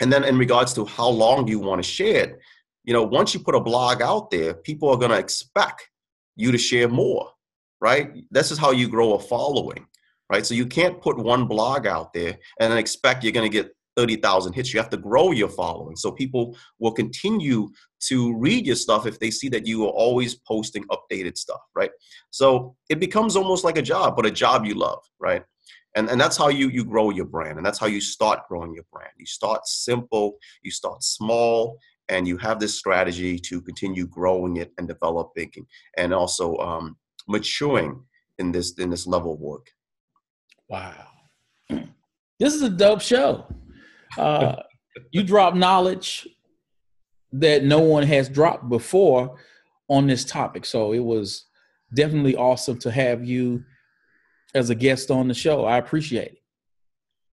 and 0.00 0.12
then 0.12 0.24
in 0.24 0.38
regards 0.38 0.72
to 0.74 0.84
how 0.84 1.08
long 1.08 1.48
you 1.48 1.58
want 1.58 1.82
to 1.82 1.88
share 1.88 2.24
it, 2.24 2.38
you 2.84 2.92
know, 2.92 3.02
once 3.02 3.34
you 3.34 3.40
put 3.40 3.54
a 3.54 3.60
blog 3.60 4.02
out 4.02 4.30
there, 4.30 4.54
people 4.54 4.88
are 4.90 4.96
going 4.96 5.10
to 5.10 5.18
expect 5.18 5.88
you 6.36 6.52
to 6.52 6.58
share 6.58 6.88
more, 6.88 7.30
right? 7.80 8.12
This 8.30 8.52
is 8.52 8.58
how 8.58 8.70
you 8.70 8.88
grow 8.88 9.14
a 9.14 9.18
following, 9.18 9.86
right? 10.30 10.46
So 10.46 10.54
you 10.54 10.66
can't 10.66 11.00
put 11.00 11.18
one 11.18 11.46
blog 11.46 11.86
out 11.86 12.12
there 12.12 12.38
and 12.60 12.70
then 12.70 12.78
expect 12.78 13.24
you're 13.24 13.32
going 13.32 13.50
to 13.50 13.62
get 13.62 13.74
30,000 13.96 14.52
hits. 14.52 14.72
You 14.72 14.80
have 14.80 14.90
to 14.90 14.96
grow 14.96 15.32
your 15.32 15.48
following. 15.48 15.96
So 15.96 16.10
people 16.10 16.56
will 16.78 16.92
continue 16.92 17.68
to 18.08 18.36
read 18.36 18.66
your 18.66 18.76
stuff 18.76 19.06
if 19.06 19.18
they 19.18 19.30
see 19.30 19.48
that 19.48 19.66
you 19.66 19.84
are 19.86 19.90
always 19.90 20.34
posting 20.34 20.84
updated 20.84 21.36
stuff, 21.36 21.62
right? 21.74 21.90
So 22.30 22.76
it 22.88 23.00
becomes 23.00 23.36
almost 23.36 23.64
like 23.64 23.78
a 23.78 23.82
job, 23.82 24.16
but 24.16 24.26
a 24.26 24.30
job 24.30 24.66
you 24.66 24.74
love, 24.74 25.02
right? 25.18 25.42
And, 25.96 26.10
and 26.10 26.20
that's 26.20 26.36
how 26.36 26.48
you, 26.48 26.68
you 26.68 26.84
grow 26.84 27.10
your 27.10 27.24
brand. 27.24 27.56
And 27.56 27.64
that's 27.64 27.78
how 27.78 27.86
you 27.86 28.02
start 28.02 28.46
growing 28.48 28.74
your 28.74 28.84
brand. 28.92 29.12
You 29.18 29.24
start 29.26 29.66
simple, 29.66 30.36
you 30.62 30.70
start 30.70 31.02
small, 31.02 31.78
and 32.08 32.28
you 32.28 32.36
have 32.36 32.60
this 32.60 32.78
strategy 32.78 33.38
to 33.38 33.60
continue 33.60 34.06
growing 34.06 34.58
it 34.58 34.72
and 34.78 34.86
developing 34.86 35.50
and 35.96 36.12
also 36.14 36.56
um, 36.58 36.96
maturing 37.28 38.02
in 38.38 38.52
this 38.52 38.74
in 38.78 38.90
this 38.90 39.06
level 39.06 39.34
of 39.34 39.40
work. 39.40 39.70
Wow. 40.68 41.06
This 42.38 42.54
is 42.54 42.62
a 42.62 42.68
dope 42.68 43.00
show. 43.00 43.46
Uh, 44.16 44.56
you 45.10 45.22
drop 45.22 45.54
knowledge 45.54 46.26
that 47.32 47.64
no 47.64 47.80
one 47.80 48.02
has 48.04 48.28
dropped 48.28 48.68
before 48.68 49.36
on 49.88 50.06
this 50.06 50.24
topic. 50.24 50.64
So 50.64 50.92
it 50.92 51.00
was 51.04 51.46
definitely 51.94 52.36
awesome 52.36 52.78
to 52.80 52.90
have 52.90 53.24
you 53.24 53.64
as 54.54 54.70
a 54.70 54.74
guest 54.74 55.10
on 55.10 55.28
the 55.28 55.34
show. 55.34 55.64
I 55.64 55.78
appreciate 55.78 56.28
it. 56.28 56.42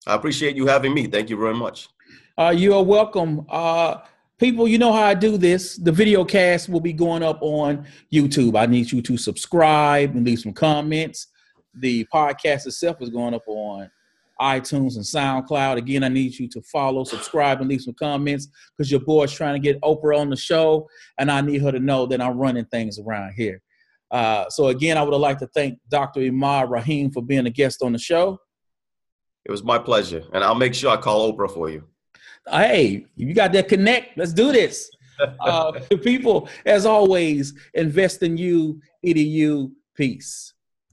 I 0.06 0.14
appreciate 0.14 0.56
you 0.56 0.66
having 0.66 0.92
me. 0.92 1.06
Thank 1.06 1.30
you 1.30 1.38
very 1.38 1.54
much. 1.54 1.88
Uh, 2.36 2.52
you 2.54 2.74
are 2.74 2.82
welcome. 2.82 3.46
Uh, 3.48 3.98
people, 4.38 4.68
you 4.68 4.76
know 4.76 4.92
how 4.92 5.04
I 5.04 5.14
do 5.14 5.38
this. 5.38 5.76
The 5.76 5.92
video 5.92 6.24
cast 6.24 6.68
will 6.68 6.80
be 6.80 6.92
going 6.92 7.22
up 7.22 7.38
on 7.40 7.86
YouTube. 8.12 8.58
I 8.58 8.66
need 8.66 8.92
you 8.92 9.00
to 9.00 9.16
subscribe 9.16 10.14
and 10.14 10.26
leave 10.26 10.40
some 10.40 10.52
comments. 10.52 11.28
The 11.74 12.04
podcast 12.12 12.66
itself 12.66 13.00
is 13.00 13.08
going 13.08 13.34
up 13.34 13.44
on 13.46 13.90
iTunes 14.44 14.96
and 14.96 15.04
SoundCloud. 15.04 15.78
Again, 15.78 16.04
I 16.04 16.08
need 16.08 16.38
you 16.38 16.48
to 16.48 16.60
follow, 16.62 17.02
subscribe, 17.04 17.60
and 17.60 17.68
leave 17.70 17.80
some 17.80 17.94
comments 17.94 18.48
because 18.76 18.90
your 18.90 19.00
boy's 19.00 19.32
trying 19.32 19.54
to 19.54 19.58
get 19.58 19.80
Oprah 19.80 20.18
on 20.18 20.28
the 20.28 20.36
show, 20.36 20.86
and 21.18 21.30
I 21.30 21.40
need 21.40 21.62
her 21.62 21.72
to 21.72 21.80
know 21.80 22.04
that 22.06 22.20
I'm 22.20 22.36
running 22.36 22.66
things 22.66 22.98
around 22.98 23.32
here. 23.34 23.62
Uh, 24.10 24.48
so 24.50 24.68
again, 24.68 24.98
I 24.98 25.02
would 25.02 25.16
like 25.16 25.38
to 25.38 25.46
thank 25.48 25.78
Dr. 25.88 26.20
Emad 26.20 26.70
Rahim 26.70 27.10
for 27.10 27.22
being 27.22 27.46
a 27.46 27.50
guest 27.50 27.82
on 27.82 27.92
the 27.92 27.98
show. 27.98 28.38
It 29.46 29.50
was 29.50 29.64
my 29.64 29.78
pleasure, 29.78 30.22
and 30.32 30.44
I'll 30.44 30.54
make 30.54 30.74
sure 30.74 30.90
I 30.90 30.98
call 30.98 31.32
Oprah 31.32 31.52
for 31.52 31.70
you. 31.70 31.84
Hey, 32.48 33.06
you 33.16 33.32
got 33.32 33.52
that 33.52 33.68
connect. 33.68 34.18
Let's 34.18 34.32
do 34.32 34.52
this. 34.52 34.90
Uh, 35.38 35.70
people, 36.02 36.48
as 36.66 36.84
always, 36.84 37.54
invest 37.74 38.24
in 38.24 38.36
you, 38.36 38.80
edu, 39.06 39.70
peace. 39.94 40.53